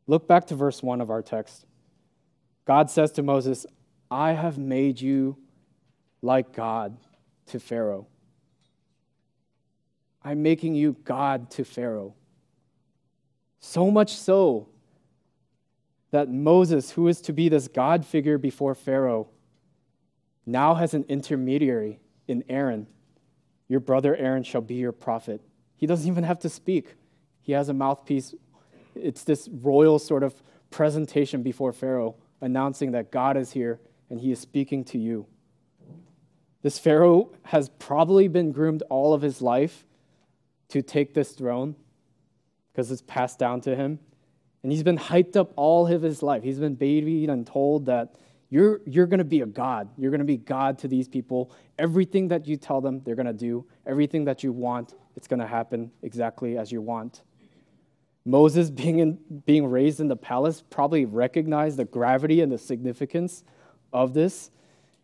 Look 0.07 0.27
back 0.27 0.47
to 0.47 0.55
verse 0.55 0.83
1 0.83 1.01
of 1.01 1.09
our 1.09 1.21
text. 1.21 1.65
God 2.65 2.89
says 2.89 3.11
to 3.13 3.23
Moses, 3.23 3.65
I 4.09 4.33
have 4.33 4.57
made 4.57 5.01
you 5.01 5.37
like 6.21 6.53
God 6.53 6.97
to 7.47 7.59
Pharaoh. 7.59 8.07
I'm 10.23 10.41
making 10.41 10.75
you 10.75 10.95
God 11.03 11.51
to 11.51 11.63
Pharaoh. 11.63 12.15
So 13.59 13.91
much 13.91 14.15
so 14.15 14.69
that 16.11 16.29
Moses, 16.29 16.91
who 16.91 17.07
is 17.07 17.21
to 17.21 17.33
be 17.33 17.49
this 17.49 17.67
God 17.67 18.05
figure 18.05 18.37
before 18.37 18.73
Pharaoh, 18.73 19.27
now 20.45 20.75
has 20.75 20.93
an 20.93 21.05
intermediary 21.09 21.99
in 22.27 22.43
Aaron. 22.49 22.87
Your 23.67 23.79
brother 23.79 24.15
Aaron 24.15 24.43
shall 24.43 24.61
be 24.61 24.75
your 24.75 24.91
prophet. 24.91 25.41
He 25.75 25.87
doesn't 25.87 26.07
even 26.09 26.23
have 26.23 26.39
to 26.39 26.49
speak, 26.49 26.95
he 27.41 27.51
has 27.51 27.69
a 27.69 27.73
mouthpiece. 27.73 28.33
It's 28.95 29.23
this 29.23 29.47
royal 29.51 29.99
sort 29.99 30.23
of 30.23 30.41
presentation 30.71 31.43
before 31.43 31.71
Pharaoh, 31.71 32.15
announcing 32.41 32.91
that 32.91 33.11
God 33.11 33.37
is 33.37 33.51
here 33.51 33.79
and 34.09 34.19
he 34.19 34.31
is 34.31 34.39
speaking 34.39 34.83
to 34.85 34.97
you. 34.97 35.25
This 36.61 36.79
Pharaoh 36.79 37.31
has 37.43 37.69
probably 37.69 38.27
been 38.27 38.51
groomed 38.51 38.83
all 38.89 39.13
of 39.13 39.21
his 39.21 39.41
life 39.41 39.85
to 40.69 40.81
take 40.81 41.13
this 41.13 41.31
throne 41.31 41.75
because 42.71 42.91
it's 42.91 43.03
passed 43.03 43.39
down 43.39 43.61
to 43.61 43.75
him. 43.75 43.99
And 44.63 44.71
he's 44.71 44.83
been 44.83 44.97
hyped 44.97 45.35
up 45.35 45.53
all 45.55 45.87
of 45.87 46.01
his 46.01 46.23
life. 46.23 46.41
He's 46.41 46.59
been 46.59 46.73
babied 46.73 47.29
and 47.29 47.45
told 47.45 47.85
that 47.85 48.15
you're, 48.49 48.81
you're 48.85 49.05
going 49.05 49.19
to 49.19 49.23
be 49.23 49.41
a 49.41 49.45
God. 49.45 49.89
You're 49.97 50.11
going 50.11 50.19
to 50.19 50.25
be 50.25 50.37
God 50.37 50.79
to 50.79 50.87
these 50.87 51.07
people. 51.07 51.51
Everything 51.77 52.29
that 52.29 52.47
you 52.47 52.57
tell 52.57 52.81
them, 52.81 53.01
they're 53.05 53.15
going 53.15 53.25
to 53.27 53.33
do. 53.33 53.65
Everything 53.85 54.25
that 54.25 54.43
you 54.43 54.51
want, 54.51 54.95
it's 55.15 55.27
going 55.27 55.39
to 55.39 55.47
happen 55.47 55.91
exactly 56.01 56.57
as 56.57 56.71
you 56.71 56.81
want. 56.81 57.21
Moses, 58.25 58.71
being, 58.71 58.99
in, 58.99 59.19
being 59.45 59.67
raised 59.67 59.99
in 59.99 60.07
the 60.07 60.15
palace, 60.15 60.63
probably 60.69 61.05
recognized 61.05 61.77
the 61.77 61.85
gravity 61.85 62.41
and 62.41 62.51
the 62.51 62.57
significance 62.57 63.43
of 63.93 64.13
this. 64.13 64.49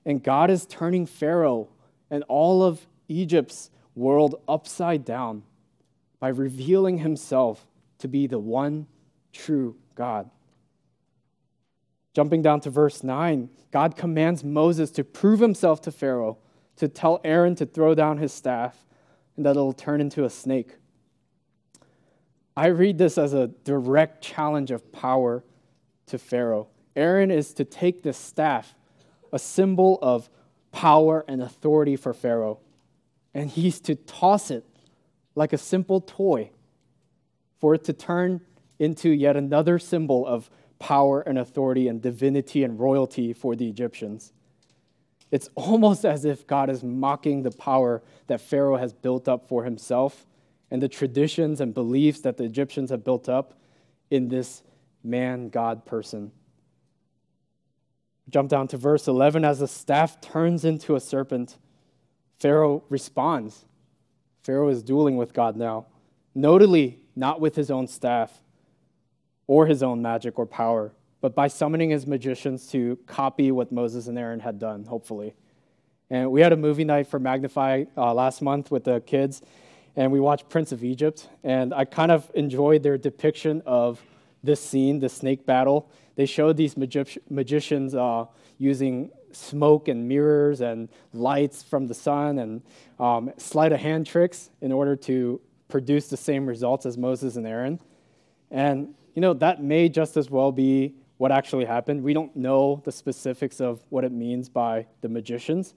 And 0.05 0.23
God 0.23 0.49
is 0.49 0.65
turning 0.65 1.05
Pharaoh 1.05 1.69
and 2.09 2.23
all 2.27 2.63
of 2.63 2.87
Egypt's 3.07 3.69
world 3.95 4.41
upside 4.47 5.05
down 5.05 5.43
by 6.19 6.29
revealing 6.29 6.97
himself 6.99 7.67
to 7.99 8.07
be 8.07 8.25
the 8.25 8.39
one 8.39 8.87
true 9.31 9.75
God. 9.95 10.29
Jumping 12.13 12.41
down 12.41 12.59
to 12.61 12.69
verse 12.69 13.03
9, 13.03 13.49
God 13.71 13.95
commands 13.95 14.43
Moses 14.43 14.91
to 14.91 15.03
prove 15.03 15.39
himself 15.39 15.81
to 15.81 15.91
Pharaoh, 15.91 16.37
to 16.75 16.87
tell 16.87 17.21
Aaron 17.23 17.55
to 17.55 17.65
throw 17.65 17.95
down 17.95 18.17
his 18.17 18.33
staff, 18.33 18.85
and 19.37 19.45
that 19.45 19.51
it'll 19.51 19.71
turn 19.73 20.01
into 20.01 20.25
a 20.25 20.29
snake. 20.29 20.75
I 22.55 22.67
read 22.67 22.97
this 22.97 23.17
as 23.17 23.33
a 23.33 23.47
direct 23.47 24.23
challenge 24.23 24.71
of 24.71 24.91
power 24.91 25.43
to 26.07 26.17
Pharaoh. 26.17 26.67
Aaron 26.95 27.31
is 27.31 27.53
to 27.53 27.65
take 27.65 28.03
this 28.03 28.17
staff, 28.17 28.75
a 29.31 29.39
symbol 29.39 29.97
of 30.01 30.29
power 30.71 31.23
and 31.27 31.41
authority 31.41 31.95
for 31.95 32.13
Pharaoh, 32.13 32.59
and 33.33 33.49
he's 33.49 33.79
to 33.81 33.95
toss 33.95 34.51
it 34.51 34.65
like 35.35 35.53
a 35.53 35.57
simple 35.57 36.01
toy 36.01 36.49
for 37.59 37.75
it 37.75 37.83
to 37.85 37.93
turn 37.93 38.41
into 38.79 39.09
yet 39.09 39.37
another 39.37 39.79
symbol 39.79 40.25
of 40.25 40.49
power 40.79 41.21
and 41.21 41.37
authority 41.37 41.87
and 41.87 42.01
divinity 42.01 42.63
and 42.63 42.79
royalty 42.79 43.31
for 43.31 43.55
the 43.55 43.69
Egyptians. 43.69 44.33
It's 45.29 45.49
almost 45.55 46.03
as 46.03 46.25
if 46.25 46.45
God 46.45 46.69
is 46.69 46.83
mocking 46.83 47.43
the 47.43 47.51
power 47.51 48.01
that 48.27 48.41
Pharaoh 48.41 48.77
has 48.77 48.91
built 48.91 49.29
up 49.29 49.47
for 49.47 49.63
himself 49.63 50.25
and 50.71 50.81
the 50.81 50.87
traditions 50.87 51.59
and 51.61 51.73
beliefs 51.73 52.21
that 52.21 52.37
the 52.37 52.45
Egyptians 52.45 52.89
have 52.89 53.03
built 53.03 53.27
up 53.29 53.59
in 54.09 54.29
this 54.29 54.63
man 55.03 55.49
God 55.49 55.85
person. 55.85 56.31
Jump 58.29 58.49
down 58.49 58.67
to 58.69 58.77
verse 58.77 59.07
11. 59.07 59.43
As 59.43 59.59
the 59.59 59.67
staff 59.67 60.21
turns 60.21 60.63
into 60.63 60.95
a 60.95 60.99
serpent, 60.99 61.57
Pharaoh 62.39 62.83
responds. 62.89 63.65
Pharaoh 64.41 64.69
is 64.69 64.81
dueling 64.81 65.17
with 65.17 65.33
God 65.33 65.55
now, 65.55 65.87
notably 66.33 66.99
not 67.15 67.41
with 67.41 67.55
his 67.55 67.69
own 67.69 67.87
staff 67.87 68.41
or 69.47 69.67
his 69.67 69.83
own 69.83 70.01
magic 70.01 70.39
or 70.39 70.45
power, 70.45 70.93
but 71.19 71.35
by 71.35 71.47
summoning 71.47 71.89
his 71.89 72.07
magicians 72.07 72.67
to 72.67 72.97
copy 73.05 73.51
what 73.51 73.71
Moses 73.71 74.07
and 74.07 74.17
Aaron 74.17 74.39
had 74.39 74.57
done, 74.57 74.85
hopefully. 74.85 75.35
And 76.09 76.31
we 76.31 76.41
had 76.41 76.53
a 76.53 76.57
movie 76.57 76.83
night 76.83 77.07
for 77.07 77.19
Magnify 77.19 77.85
uh, 77.95 78.13
last 78.13 78.41
month 78.41 78.71
with 78.71 78.85
the 78.85 79.01
kids, 79.01 79.41
and 79.95 80.11
we 80.11 80.19
watched 80.19 80.49
Prince 80.49 80.71
of 80.71 80.83
Egypt. 80.83 81.29
And 81.43 81.73
I 81.73 81.85
kind 81.85 82.11
of 82.11 82.29
enjoyed 82.33 82.83
their 82.83 82.97
depiction 82.97 83.61
of 83.65 84.01
this 84.43 84.63
scene, 84.63 84.99
the 84.99 85.09
snake 85.09 85.45
battle. 85.45 85.89
They 86.15 86.25
showed 86.25 86.57
these 86.57 86.77
magi- 86.77 87.19
magicians 87.29 87.95
uh, 87.95 88.25
using 88.57 89.11
smoke 89.31 89.87
and 89.87 90.07
mirrors 90.07 90.61
and 90.61 90.89
lights 91.13 91.63
from 91.63 91.87
the 91.87 91.93
sun 91.93 92.39
and 92.39 92.61
um, 92.99 93.31
sleight 93.37 93.71
of 93.71 93.79
hand 93.79 94.05
tricks 94.05 94.49
in 94.61 94.71
order 94.71 94.95
to 94.95 95.39
produce 95.67 96.07
the 96.07 96.17
same 96.17 96.45
results 96.45 96.85
as 96.85 96.97
Moses 96.97 97.35
and 97.35 97.47
Aaron. 97.47 97.79
And 98.49 98.93
you 99.13 99.21
know, 99.21 99.33
that 99.35 99.61
may 99.61 99.89
just 99.89 100.17
as 100.17 100.29
well 100.29 100.51
be 100.51 100.95
what 101.17 101.31
actually 101.31 101.65
happened. 101.65 102.03
We 102.03 102.13
don't 102.13 102.35
know 102.35 102.81
the 102.83 102.91
specifics 102.91 103.61
of 103.61 103.81
what 103.89 104.03
it 104.03 104.11
means 104.11 104.49
by 104.49 104.87
the 105.01 105.09
magicians. 105.09 105.75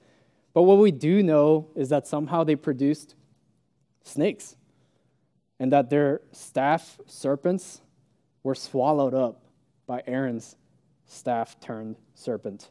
But 0.52 0.62
what 0.62 0.78
we 0.78 0.90
do 0.90 1.22
know 1.22 1.68
is 1.74 1.88
that 1.88 2.06
somehow 2.06 2.44
they 2.44 2.56
produced 2.56 3.16
snakes 4.04 4.56
and 5.58 5.72
that 5.72 5.90
their 5.90 6.20
staff 6.32 6.98
serpents 7.06 7.80
were 8.42 8.54
swallowed 8.54 9.14
up 9.14 9.42
by 9.86 10.02
Aaron's 10.06 10.56
staff 11.06 11.58
turned 11.60 11.96
serpent. 12.14 12.70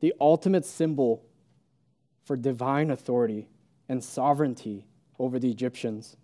The 0.00 0.14
ultimate 0.20 0.64
symbol 0.64 1.24
for 2.24 2.36
divine 2.36 2.90
authority 2.90 3.48
and 3.88 4.02
sovereignty 4.02 4.86
over 5.18 5.38
the 5.38 5.50
Egyptians 5.50 6.16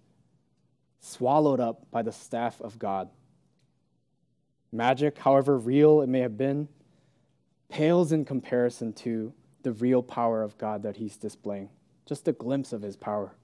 swallowed 1.00 1.60
up 1.60 1.90
by 1.90 2.02
the 2.02 2.12
staff 2.12 2.60
of 2.60 2.78
God. 2.78 3.08
Magic, 4.72 5.18
however 5.18 5.56
real 5.56 6.02
it 6.02 6.08
may 6.08 6.20
have 6.20 6.36
been, 6.36 6.68
pales 7.68 8.12
in 8.12 8.24
comparison 8.24 8.92
to 8.92 9.32
the 9.62 9.72
real 9.72 10.02
power 10.02 10.42
of 10.42 10.58
God 10.58 10.82
that 10.82 10.96
he's 10.96 11.16
displaying. 11.16 11.68
Just 12.08 12.26
a 12.26 12.32
glimpse 12.32 12.72
of 12.72 12.80
his 12.80 12.96
power. 12.96 13.34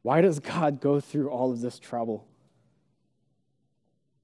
Why 0.00 0.22
does 0.22 0.38
God 0.40 0.80
go 0.80 1.00
through 1.00 1.28
all 1.28 1.52
of 1.52 1.60
this 1.60 1.78
trouble? 1.78 2.26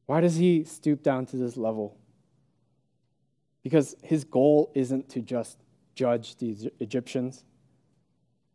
Why 0.06 0.22
does 0.22 0.36
he 0.36 0.64
stoop 0.64 1.02
down 1.02 1.26
to 1.26 1.36
this 1.36 1.58
level? 1.58 1.98
Because 3.62 3.96
his 4.02 4.24
goal 4.24 4.72
isn't 4.74 5.10
to 5.10 5.20
just 5.20 5.58
judge 5.94 6.36
the 6.36 6.72
Egyptians. 6.80 7.44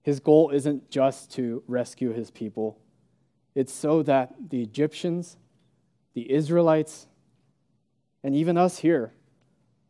His 0.01 0.19
goal 0.19 0.49
isn't 0.49 0.89
just 0.89 1.31
to 1.33 1.63
rescue 1.67 2.11
his 2.11 2.31
people. 2.31 2.79
It's 3.53 3.73
so 3.73 4.01
that 4.03 4.33
the 4.49 4.61
Egyptians, 4.63 5.37
the 6.15 6.31
Israelites, 6.31 7.05
and 8.23 8.35
even 8.35 8.57
us 8.57 8.79
here 8.79 9.13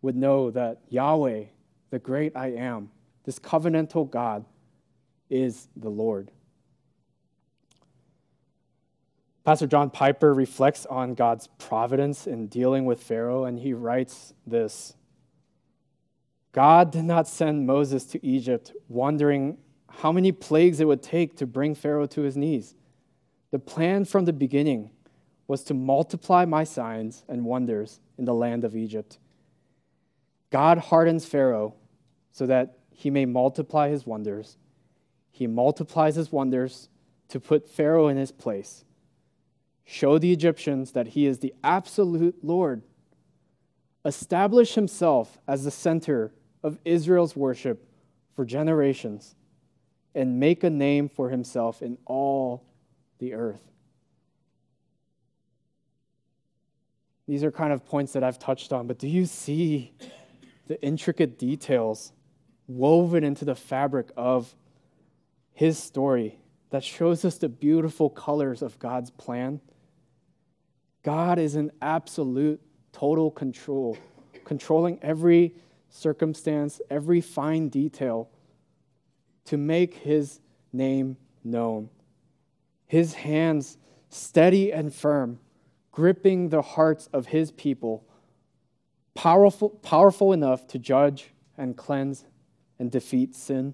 would 0.02 0.18
know 0.18 0.52
that 0.52 0.82
Yahweh, 0.90 1.46
the 1.90 2.00
great 2.00 2.36
I 2.36 2.48
am, 2.48 2.92
this 3.26 3.40
covenantal 3.40 4.10
God, 4.10 4.46
is 5.30 5.68
the 5.76 5.90
Lord. 5.90 6.32
Pastor 9.44 9.68
John 9.68 9.90
Piper 9.90 10.34
reflects 10.34 10.86
on 10.86 11.14
God's 11.14 11.48
providence 11.60 12.26
in 12.26 12.48
dealing 12.48 12.86
with 12.86 13.04
Pharaoh, 13.04 13.46
and 13.46 13.60
he 13.60 13.74
writes 13.74 14.34
this 14.46 14.96
God 16.52 16.92
did 16.92 17.06
not 17.06 17.28
send 17.28 17.68
Moses 17.68 18.06
to 18.06 18.26
Egypt 18.26 18.72
wondering 18.88 19.58
how 19.90 20.12
many 20.12 20.32
plagues 20.32 20.80
it 20.80 20.88
would 20.88 21.04
take 21.04 21.38
to 21.38 21.46
bring 21.46 21.76
Pharaoh 21.76 22.08
to 22.08 22.22
his 22.22 22.36
knees. 22.36 22.76
The 23.52 23.60
plan 23.60 24.06
from 24.06 24.26
the 24.26 24.34
beginning 24.34 24.90
was 25.48 25.64
to 25.66 25.74
multiply 25.74 26.46
my 26.46 26.64
signs 26.64 27.24
and 27.28 27.46
wonders 27.46 28.00
in 28.18 28.26
the 28.26 28.34
land 28.34 28.64
of 28.64 28.76
Egypt. 28.76 29.20
God 30.50 30.78
hardens 30.78 31.26
Pharaoh 31.26 31.76
so 32.32 32.46
that 32.48 32.80
he 32.96 33.10
may 33.10 33.26
multiply 33.26 33.90
his 33.90 34.06
wonders. 34.06 34.58
He 35.32 35.48
multiplies 35.48 36.16
his 36.16 36.32
wonders 36.32 36.88
to 37.28 37.40
put 37.40 37.68
Pharaoh 37.68 38.08
in 38.08 38.16
his 38.16 38.32
place, 38.32 38.86
show 39.84 40.18
the 40.18 40.32
Egyptians 40.32 40.94
that 40.94 41.08
he 41.08 41.26
is 41.26 41.40
the 41.40 41.54
absolute 41.64 42.38
Lord, 42.42 42.84
establish 44.06 44.76
himself 44.76 45.38
as 45.48 45.66
the 45.66 45.72
center 45.72 46.32
of 46.64 46.80
Israel's 46.86 47.36
worship 47.36 47.86
for 48.34 48.46
generations, 48.46 49.36
and 50.14 50.40
make 50.40 50.64
a 50.64 50.70
name 50.70 51.10
for 51.10 51.30
himself 51.30 51.82
in 51.82 51.98
all 52.06 52.64
the 53.20 53.34
earth. 53.34 53.62
These 57.28 57.44
are 57.44 57.52
kind 57.52 57.74
of 57.74 57.86
points 57.86 58.14
that 58.14 58.24
I've 58.24 58.40
touched 58.40 58.72
on, 58.72 58.88
but 58.88 59.00
do 59.00 59.08
you 59.08 59.26
see 59.26 59.94
the 60.68 60.82
intricate 60.82 61.38
details 61.38 62.14
woven 62.68 63.24
into 63.24 63.46
the 63.46 63.56
fabric 63.56 64.10
of 64.18 64.56
his 65.54 65.78
story 65.78 66.40
that 66.70 66.84
shows 66.84 67.24
us 67.24 67.38
the 67.38 67.50
beautiful 67.50 68.10
colors 68.10 68.62
of 68.62 68.78
God's 68.80 69.12
plan? 69.12 69.62
God 71.04 71.38
is 71.38 71.56
in 71.56 71.72
absolute, 71.82 72.62
total 72.92 73.30
control, 73.30 73.98
controlling 74.44 75.00
every 75.02 75.56
circumstance, 75.90 76.82
every 76.90 77.22
fine 77.22 77.70
detail 77.70 78.30
to 79.46 79.58
make 79.58 79.94
his 79.94 80.40
name 80.74 81.18
known. 81.44 81.90
His 82.88 83.14
hands 83.14 83.78
steady 84.10 84.74
and 84.74 84.94
firm 84.94 85.40
gripping 85.92 86.50
the 86.50 86.62
hearts 86.62 87.08
of 87.14 87.28
his 87.28 87.52
people, 87.52 88.06
powerful, 89.14 89.70
powerful 89.70 90.34
enough 90.34 90.68
to 90.68 90.78
judge 90.78 91.32
and 91.58 91.78
cleanse 91.78 92.26
and 92.80 92.92
defeat 92.92 93.36
sin, 93.36 93.74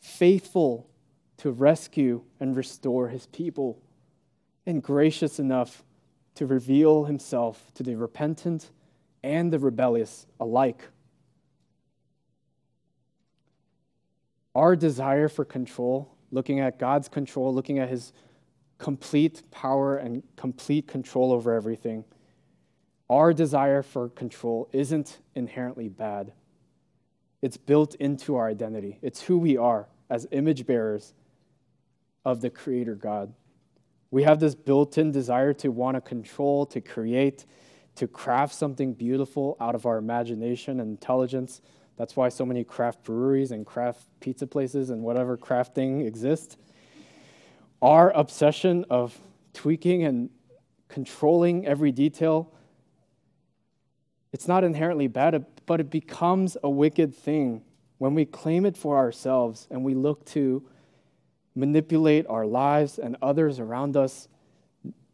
faithful 0.00 0.88
to 1.38 1.50
rescue 1.50 2.22
and 2.40 2.56
restore 2.56 3.08
his 3.08 3.26
people, 3.26 3.80
and 4.66 4.82
gracious 4.82 5.38
enough 5.38 5.82
to 6.34 6.46
reveal 6.46 7.04
himself 7.04 7.72
to 7.74 7.82
the 7.82 7.94
repentant 7.94 8.70
and 9.22 9.52
the 9.52 9.58
rebellious 9.58 10.26
alike. 10.40 10.88
Our 14.54 14.76
desire 14.76 15.28
for 15.28 15.44
control, 15.44 16.14
looking 16.30 16.60
at 16.60 16.78
God's 16.78 17.08
control, 17.08 17.54
looking 17.54 17.78
at 17.78 17.88
his 17.88 18.12
complete 18.78 19.42
power 19.50 19.96
and 19.96 20.22
complete 20.36 20.86
control 20.88 21.32
over 21.32 21.54
everything, 21.54 22.04
our 23.08 23.32
desire 23.32 23.82
for 23.82 24.08
control 24.08 24.68
isn't 24.72 25.18
inherently 25.34 25.88
bad. 25.88 26.32
It's 27.42 27.56
built 27.56 27.94
into 27.96 28.36
our 28.36 28.48
identity, 28.48 28.98
it's 29.02 29.22
who 29.22 29.38
we 29.38 29.56
are 29.56 29.88
as 30.08 30.26
image 30.30 30.66
bearers 30.66 31.12
of 32.24 32.40
the 32.40 32.50
Creator 32.50 32.94
God. 32.94 33.32
We 34.10 34.22
have 34.22 34.40
this 34.40 34.54
built 34.54 34.98
in 34.98 35.10
desire 35.10 35.52
to 35.54 35.70
want 35.70 35.96
to 35.96 36.00
control, 36.00 36.66
to 36.66 36.80
create, 36.80 37.46
to 37.96 38.06
craft 38.06 38.54
something 38.54 38.92
beautiful 38.94 39.56
out 39.60 39.74
of 39.74 39.86
our 39.86 39.98
imagination 39.98 40.80
and 40.80 40.90
intelligence. 40.90 41.62
That's 41.96 42.14
why 42.14 42.28
so 42.28 42.46
many 42.46 42.62
craft 42.62 43.04
breweries 43.04 43.50
and 43.50 43.66
craft 43.66 44.04
pizza 44.20 44.46
places 44.46 44.90
and 44.90 45.02
whatever 45.02 45.36
crafting 45.36 46.06
exist 46.06 46.58
our 47.82 48.12
obsession 48.12 48.86
of 48.88 49.18
tweaking 49.52 50.04
and 50.04 50.30
controlling 50.88 51.66
every 51.66 51.90
detail, 51.90 52.52
it's 54.32 54.46
not 54.46 54.62
inherently 54.62 55.08
bad, 55.08 55.34
but 55.66 55.80
it 55.80 55.90
becomes 55.90 56.56
a 56.62 56.70
wicked 56.70 57.14
thing 57.14 57.62
when 57.98 58.14
we 58.14 58.24
claim 58.24 58.66
it 58.66 58.76
for 58.76 58.96
ourselves 58.96 59.68
and 59.70 59.84
we 59.84 59.94
look 59.94 60.24
to 60.26 60.62
manipulate 61.54 62.26
our 62.28 62.46
lives 62.46 62.98
and 62.98 63.16
others 63.22 63.60
around 63.60 63.96
us 63.96 64.28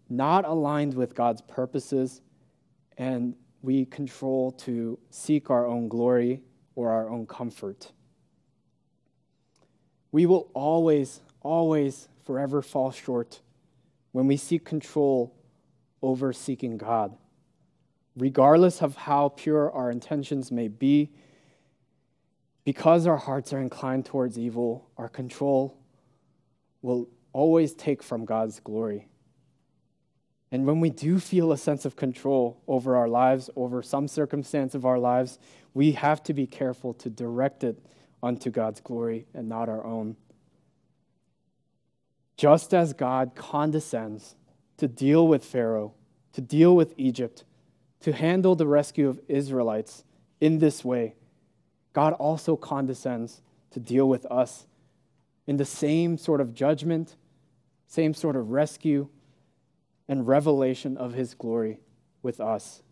not 0.09 0.45
aligned 0.45 0.95
with 0.95 1.15
God's 1.15 1.43
purposes, 1.43 2.23
and 2.97 3.35
we 3.63 3.85
control 3.85 4.53
to 4.53 4.99
seek 5.11 5.51
our 5.51 5.67
own 5.67 5.89
glory 5.89 6.41
or 6.75 6.91
our 6.91 7.11
own 7.11 7.27
comfort. 7.27 7.93
We 10.11 10.25
will 10.25 10.51
always, 10.55 11.21
always 11.43 12.09
forever 12.25 12.63
fall 12.63 12.91
short 12.91 13.41
when 14.13 14.27
we 14.27 14.37
seek 14.37 14.65
control 14.65 15.35
over 16.01 16.33
seeking 16.33 16.79
God. 16.79 17.17
Regardless 18.19 18.83
of 18.83 18.97
how 18.97 19.29
pure 19.31 19.71
our 19.71 19.91
intentions 19.91 20.51
may 20.51 20.67
be, 20.69 21.11
because 22.65 23.07
our 23.07 23.17
hearts 23.17 23.53
are 23.53 23.61
inclined 23.61 24.05
towards 24.05 24.39
evil, 24.39 24.91
our 24.99 25.09
control 25.09 25.79
will 26.83 27.09
always 27.33 27.73
take 27.75 28.03
from 28.03 28.25
God's 28.25 28.61
glory. 28.61 29.09
And 30.51 30.67
when 30.67 30.81
we 30.81 30.91
do 30.91 31.21
feel 31.21 31.53
a 31.53 31.57
sense 31.59 31.85
of 31.85 31.95
control 31.95 32.61
over 32.67 32.97
our 32.97 33.09
lives, 33.09 33.51
over 33.55 33.83
some 33.83 34.09
circumstance 34.09 34.75
of 34.75 34.85
our 34.85 34.99
lives, 34.99 35.39
we 35.73 35.93
have 35.93 36.23
to 36.25 36.35
be 36.35 36.47
careful 36.47 36.95
to 36.95 37.09
direct 37.09 37.63
it 37.63 37.79
unto 38.23 38.51
God's 38.51 38.81
glory 38.81 39.27
and 39.33 39.49
not 39.49 39.69
our 39.69 39.85
own. 39.85 40.17
Just 42.37 42.75
as 42.75 42.93
God 42.93 43.33
condescends 43.35 44.37
to 44.79 44.89
deal 44.89 45.29
with 45.29 45.45
Pharaoh, 45.45 45.95
to 46.33 46.41
deal 46.41 46.75
with 46.75 46.95
Egypt, 46.97 47.45
to 48.01 48.13
handle 48.13 48.55
the 48.55 48.67
rescue 48.67 49.09
of 49.09 49.21
Israelites 49.29 50.05
in 50.41 50.59
this 50.59 50.85
way, 50.85 51.15
God 51.93 52.13
also 52.15 52.57
condescends 52.57 53.43
to 53.73 53.81
deal 53.81 54.09
with 54.09 54.25
us 54.27 54.67
in 55.47 55.57
the 55.57 55.65
same 55.65 56.19
sort 56.19 56.41
of 56.41 56.55
judgment, 56.55 57.17
same 57.87 58.15
sort 58.15 58.37
of 58.37 58.51
rescue 58.51 59.09
and 60.09 60.27
revelation 60.27 60.97
of 60.97 61.15
his 61.15 61.35
glory 61.35 61.81
with 62.23 62.41
us. 62.41 62.83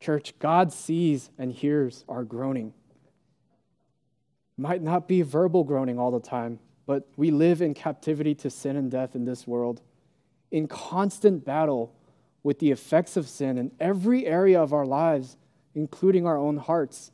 Church, 0.00 0.34
God 0.38 0.72
sees 0.72 1.30
and 1.38 1.52
hears 1.52 2.04
our 2.08 2.24
groaning. 2.24 2.74
Might 4.56 4.82
not 4.82 5.06
be 5.06 5.22
verbal 5.22 5.64
groaning 5.64 5.98
all 5.98 6.10
the 6.10 6.20
time, 6.20 6.58
but 6.86 7.08
we 7.16 7.30
live 7.30 7.62
in 7.62 7.72
captivity 7.72 8.34
to 8.36 8.50
sin 8.50 8.76
and 8.76 8.90
death 8.90 9.14
in 9.14 9.24
this 9.24 9.46
world, 9.46 9.80
in 10.50 10.66
constant 10.66 11.44
battle 11.44 11.94
with 12.42 12.58
the 12.58 12.70
effects 12.70 13.16
of 13.16 13.28
sin 13.28 13.58
in 13.58 13.72
every 13.78 14.26
area 14.26 14.60
of 14.60 14.72
our 14.72 14.86
lives, 14.86 15.36
including 15.74 16.26
our 16.26 16.36
own 16.36 16.56
hearts. 16.56 17.12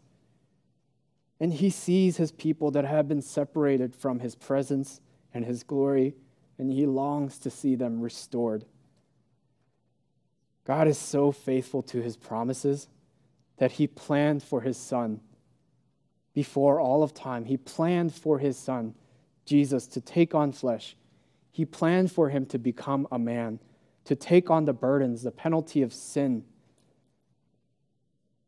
And 1.41 1.53
he 1.53 1.71
sees 1.71 2.17
his 2.17 2.33
people 2.33 2.71
that 2.73 2.85
have 2.85 3.09
been 3.09 3.23
separated 3.23 3.95
from 3.95 4.21
his 4.21 4.35
presence 4.35 5.01
and 5.33 5.45
his 5.45 5.63
glory, 5.63 6.15
and 6.59 6.73
he 6.73 6.87
longs 6.87 7.39
to 7.39 7.51
see 7.51 7.75
them 7.75 8.01
restored. 8.01 8.65
God 10.65 10.89
is 10.89 10.99
so 10.99 11.33
faithful 11.33 11.83
to 11.85 12.03
his 12.03 12.17
promises 12.17 12.89
that 13.59 13.73
he 13.73 13.87
planned 13.87 14.43
for 14.43 14.63
his 14.63 14.77
son 14.77 15.21
before 16.35 16.81
all 16.81 17.03
of 17.03 17.15
time. 17.15 17.45
He 17.45 17.57
planned 17.57 18.15
for 18.15 18.39
his 18.39 18.57
son 18.57 18.95
Jesus 19.45 19.87
to 19.89 20.01
take 20.01 20.35
on 20.35 20.53
flesh. 20.53 20.97
He 21.51 21.65
planned 21.65 22.13
for 22.13 22.29
him 22.29 22.47
to 22.47 22.59
become 22.59 23.09
a 23.11 23.19
man, 23.19 23.61
to 24.09 24.17
take 24.17 24.49
on 24.49 24.65
the 24.65 24.73
burdens, 24.73 25.23
the 25.23 25.31
penalty 25.31 25.83
of 25.83 25.93
sin. 25.93 26.43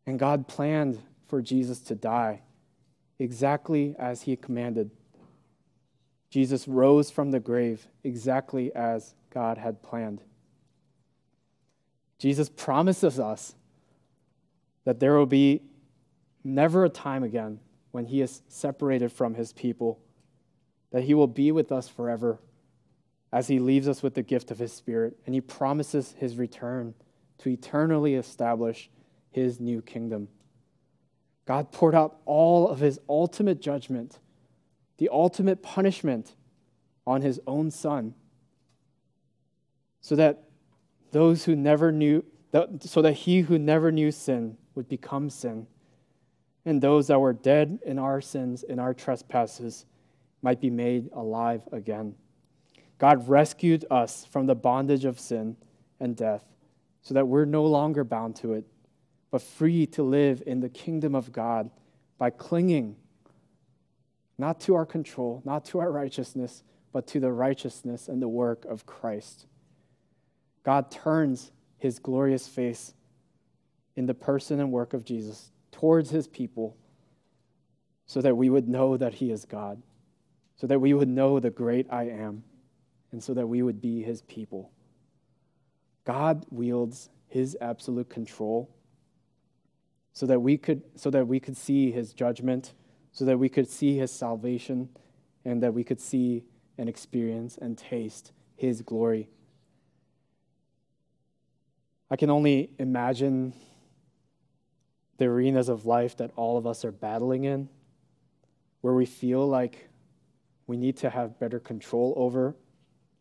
And 0.06 0.18
God 0.18 0.48
planned 0.48 0.98
for 1.28 1.42
Jesus 1.42 1.80
to 1.80 1.94
die 1.94 2.40
exactly 3.18 3.94
as 3.98 4.22
he 4.22 4.36
commanded. 4.36 4.90
Jesus 6.30 6.66
rose 6.66 7.10
from 7.10 7.30
the 7.30 7.40
grave 7.40 7.86
exactly 8.02 8.74
as 8.74 9.14
God 9.28 9.58
had 9.58 9.82
planned. 9.82 10.22
Jesus 12.18 12.48
promises 12.48 13.20
us 13.20 13.54
that 14.84 14.98
there 14.98 15.14
will 15.18 15.26
be 15.26 15.60
never 16.42 16.86
a 16.86 16.88
time 16.88 17.22
again 17.22 17.60
when 17.90 18.06
he 18.06 18.22
is 18.22 18.40
separated 18.48 19.12
from 19.12 19.34
his 19.34 19.52
people 19.52 20.00
that 20.90 21.04
he 21.04 21.12
will 21.12 21.26
be 21.26 21.52
with 21.52 21.70
us 21.70 21.86
forever 21.86 22.38
as 23.32 23.48
he 23.48 23.58
leaves 23.58 23.86
us 23.88 24.02
with 24.02 24.14
the 24.14 24.22
gift 24.22 24.50
of 24.50 24.58
his 24.58 24.72
Spirit, 24.72 25.16
and 25.24 25.34
he 25.34 25.40
promises 25.40 26.14
his 26.18 26.36
return 26.36 26.94
to 27.38 27.48
eternally 27.48 28.14
establish 28.14 28.90
his 29.30 29.60
new 29.60 29.80
kingdom. 29.80 30.28
God 31.46 31.72
poured 31.72 31.94
out 31.94 32.18
all 32.26 32.68
of 32.68 32.80
his 32.80 32.98
ultimate 33.08 33.60
judgment, 33.60 34.18
the 34.98 35.08
ultimate 35.10 35.62
punishment 35.62 36.34
on 37.06 37.22
his 37.22 37.40
own 37.46 37.70
son, 37.70 38.14
so 40.00 40.16
that 40.16 40.44
those 41.12 41.44
who 41.44 41.56
never 41.56 41.92
knew, 41.92 42.24
so 42.80 43.02
that 43.02 43.12
he 43.12 43.40
who 43.40 43.58
never 43.58 43.92
knew 43.92 44.10
sin 44.10 44.56
would 44.74 44.88
become 44.88 45.30
sin, 45.30 45.66
and 46.64 46.80
those 46.80 47.06
that 47.06 47.20
were 47.20 47.32
dead 47.32 47.78
in 47.86 47.98
our 47.98 48.20
sins, 48.20 48.62
in 48.62 48.78
our 48.78 48.92
trespasses, 48.92 49.86
might 50.42 50.60
be 50.60 50.70
made 50.70 51.10
alive 51.12 51.62
again. 51.72 52.14
God 53.00 53.30
rescued 53.30 53.86
us 53.90 54.26
from 54.26 54.44
the 54.44 54.54
bondage 54.54 55.06
of 55.06 55.18
sin 55.18 55.56
and 55.98 56.14
death 56.14 56.44
so 57.00 57.14
that 57.14 57.26
we're 57.26 57.46
no 57.46 57.64
longer 57.64 58.04
bound 58.04 58.36
to 58.36 58.52
it, 58.52 58.66
but 59.30 59.40
free 59.40 59.86
to 59.86 60.02
live 60.02 60.42
in 60.46 60.60
the 60.60 60.68
kingdom 60.68 61.14
of 61.14 61.32
God 61.32 61.70
by 62.18 62.28
clinging 62.28 62.96
not 64.36 64.60
to 64.60 64.74
our 64.74 64.84
control, 64.84 65.40
not 65.46 65.64
to 65.66 65.78
our 65.78 65.90
righteousness, 65.90 66.62
but 66.92 67.06
to 67.06 67.20
the 67.20 67.32
righteousness 67.32 68.06
and 68.06 68.20
the 68.20 68.28
work 68.28 68.66
of 68.66 68.84
Christ. 68.84 69.46
God 70.62 70.90
turns 70.90 71.52
his 71.78 71.98
glorious 71.98 72.48
face 72.48 72.92
in 73.96 74.04
the 74.04 74.14
person 74.14 74.60
and 74.60 74.70
work 74.70 74.92
of 74.92 75.06
Jesus 75.06 75.52
towards 75.72 76.10
his 76.10 76.28
people 76.28 76.76
so 78.04 78.20
that 78.20 78.36
we 78.36 78.50
would 78.50 78.68
know 78.68 78.98
that 78.98 79.14
he 79.14 79.30
is 79.30 79.46
God, 79.46 79.82
so 80.56 80.66
that 80.66 80.80
we 80.80 80.92
would 80.92 81.08
know 81.08 81.40
the 81.40 81.48
great 81.48 81.86
I 81.90 82.04
am, 82.04 82.44
and 83.12 83.22
so 83.22 83.34
that 83.34 83.46
we 83.46 83.62
would 83.62 83.80
be 83.80 84.02
his 84.02 84.22
people. 84.22 84.70
God 86.04 86.44
wields 86.50 87.10
his 87.28 87.56
absolute 87.60 88.08
control 88.08 88.70
so 90.12 90.26
that 90.26 90.40
we 90.40 90.56
could 90.56 90.82
so 90.96 91.10
that 91.10 91.26
we 91.26 91.38
could 91.38 91.56
see 91.56 91.90
his 91.92 92.12
judgment 92.12 92.74
so 93.12 93.24
that 93.24 93.38
we 93.38 93.48
could 93.48 93.68
see 93.68 93.96
his 93.96 94.10
salvation 94.10 94.88
and 95.44 95.62
that 95.62 95.74
we 95.74 95.84
could 95.84 96.00
see 96.00 96.44
and 96.78 96.88
experience 96.88 97.58
and 97.58 97.76
taste 97.76 98.32
his 98.56 98.82
glory. 98.82 99.28
I 102.10 102.16
can 102.16 102.30
only 102.30 102.70
imagine 102.78 103.52
the 105.18 105.26
arenas 105.26 105.68
of 105.68 105.86
life 105.86 106.16
that 106.16 106.30
all 106.36 106.56
of 106.56 106.66
us 106.66 106.84
are 106.84 106.92
battling 106.92 107.44
in, 107.44 107.68
where 108.80 108.94
we 108.94 109.06
feel 109.06 109.46
like 109.46 109.88
we 110.66 110.76
need 110.76 110.96
to 110.98 111.10
have 111.10 111.38
better 111.38 111.60
control 111.60 112.14
over, 112.16 112.56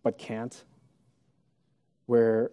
but 0.04 0.18
can't, 0.18 0.64
where 2.06 2.52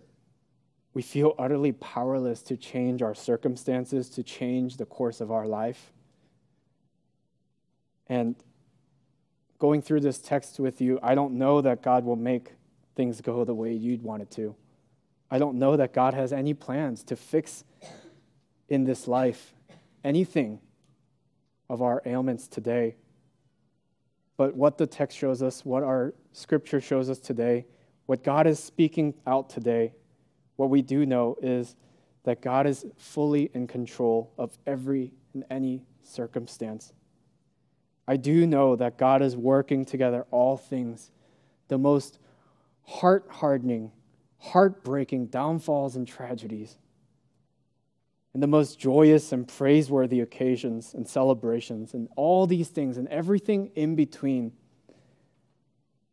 we 0.95 1.03
feel 1.03 1.35
utterly 1.39 1.73
powerless 1.73 2.43
to 2.43 2.57
change 2.57 3.03
our 3.03 3.15
circumstances, 3.15 4.09
to 4.11 4.23
change 4.23 4.79
the 4.79 4.87
course 4.87 5.21
of 5.21 5.31
our 5.31 5.47
life. 5.47 5.93
And 8.09 8.35
going 9.59 9.83
through 9.83 10.01
this 10.01 10.19
text 10.19 10.59
with 10.59 10.81
you, 10.81 10.99
I 11.03 11.15
don't 11.15 11.35
know 11.35 11.61
that 11.61 11.83
God 11.83 12.05
will 12.05 12.17
make 12.17 12.53
things 12.95 13.21
go 13.21 13.45
the 13.45 13.55
way 13.55 13.73
you'd 13.73 14.03
want 14.03 14.23
it 14.23 14.31
to. 14.33 14.55
I 15.31 15.39
don't 15.39 15.59
know 15.59 15.77
that 15.77 15.93
God 15.93 16.15
has 16.15 16.33
any 16.33 16.55
plans 16.55 17.03
to 17.05 17.17
fix 17.17 17.65
in 18.69 18.85
this 18.85 19.07
life 19.07 19.53
anything 20.05 20.61
of 21.69 21.83
our 21.83 22.01
ailments 22.07 22.47
today. 22.47 22.97
But 24.37 24.55
what 24.55 24.79
the 24.79 24.87
text 24.87 25.17
shows 25.17 25.43
us, 25.43 25.65
what 25.65 25.83
our 25.83 26.15
scripture 26.33 26.81
shows 26.81 27.09
us 27.09 27.19
today, 27.19 27.67
what 28.07 28.23
God 28.23 28.47
is 28.47 28.59
speaking 28.59 29.15
out 29.27 29.49
today, 29.49 29.93
what 30.57 30.71
we 30.71 30.83
do 30.83 31.07
know 31.07 31.37
is 31.43 31.77
that 32.25 32.43
God 32.43 32.67
is 32.67 32.85
fully 32.97 33.51
in 33.55 33.67
control 33.67 34.33
of 34.37 34.57
every 34.67 35.13
and 35.33 35.45
any 35.51 35.85
circumstance. 36.03 36.93
I 38.09 38.17
do 38.17 38.47
know 38.47 38.77
that 38.77 38.99
God 38.99 39.23
is 39.23 39.37
working 39.37 39.85
together 39.85 40.27
all 40.31 40.57
things, 40.57 41.11
the 41.69 41.79
most 41.79 42.19
heart 42.85 43.27
hardening, 43.29 43.91
heartbreaking 44.39 45.27
downfalls 45.27 45.97
and 45.97 46.07
tragedies, 46.07 46.79
and 48.37 48.43
the 48.43 48.47
most 48.47 48.79
joyous 48.79 49.33
and 49.33 49.49
praiseworthy 49.49 50.21
occasions 50.21 50.93
and 50.93 51.09
celebrations, 51.09 51.95
and 51.95 52.07
all 52.17 52.47
these 52.47 52.69
things 52.69 52.99
and 52.99 53.09
everything 53.09 53.71
in 53.75 53.97
between. 53.97 54.53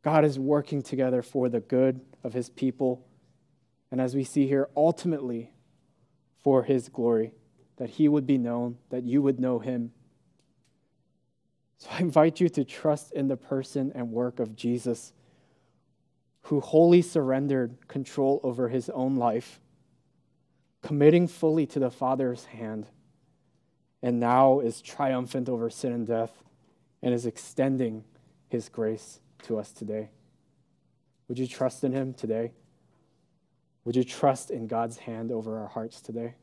God 0.04 0.24
is 0.24 0.40
working 0.40 0.82
together 0.82 1.22
for 1.22 1.50
the 1.50 1.60
good 1.60 2.00
of 2.24 2.32
his 2.32 2.50
people, 2.50 3.06
and 3.92 4.00
as 4.00 4.16
we 4.16 4.24
see 4.24 4.48
here, 4.48 4.70
ultimately 4.78 5.52
for 6.42 6.64
his 6.64 6.88
glory, 6.88 7.34
that 7.76 7.90
he 7.90 8.08
would 8.08 8.26
be 8.26 8.38
known, 8.38 8.78
that 8.90 9.04
you 9.04 9.22
would 9.22 9.40
know 9.40 9.60
him 9.60 9.92
so 11.84 11.90
I 11.92 12.00
invite 12.00 12.40
you 12.40 12.48
to 12.48 12.64
trust 12.64 13.12
in 13.12 13.28
the 13.28 13.36
person 13.36 13.92
and 13.94 14.10
work 14.10 14.40
of 14.40 14.56
Jesus, 14.56 15.12
who 16.44 16.62
wholly 16.62 17.02
surrendered 17.02 17.90
control 17.90 18.40
over 18.42 18.70
his 18.70 18.90
own 18.92 19.18
life, 19.18 19.60
committing 20.84 21.28
fully 21.28 21.66
to 21.66 21.80
the 21.80 21.90
Father's 21.90 22.46
hand, 22.46 22.86
and 24.04 24.20
now 24.20 24.60
is 24.60 24.82
triumphant 24.82 25.50
over 25.50 25.70
sin 25.70 25.94
and 25.94 26.06
death 26.06 26.44
and 27.02 27.14
is 27.14 27.26
extending 27.26 28.04
his 28.50 28.70
grace 28.70 29.20
to 29.44 29.58
us 29.58 29.72
today. 29.72 30.10
Would 31.28 31.40
you 31.40 31.48
trust 31.48 31.84
in 31.84 31.94
him 31.94 32.14
today? 32.14 32.52
Would 33.86 33.96
you 33.96 34.04
trust 34.04 34.52
in 34.52 34.68
God's 34.68 34.98
hand 34.98 35.32
over 35.32 35.58
our 35.60 35.68
hearts 35.68 36.02
today? 36.02 36.36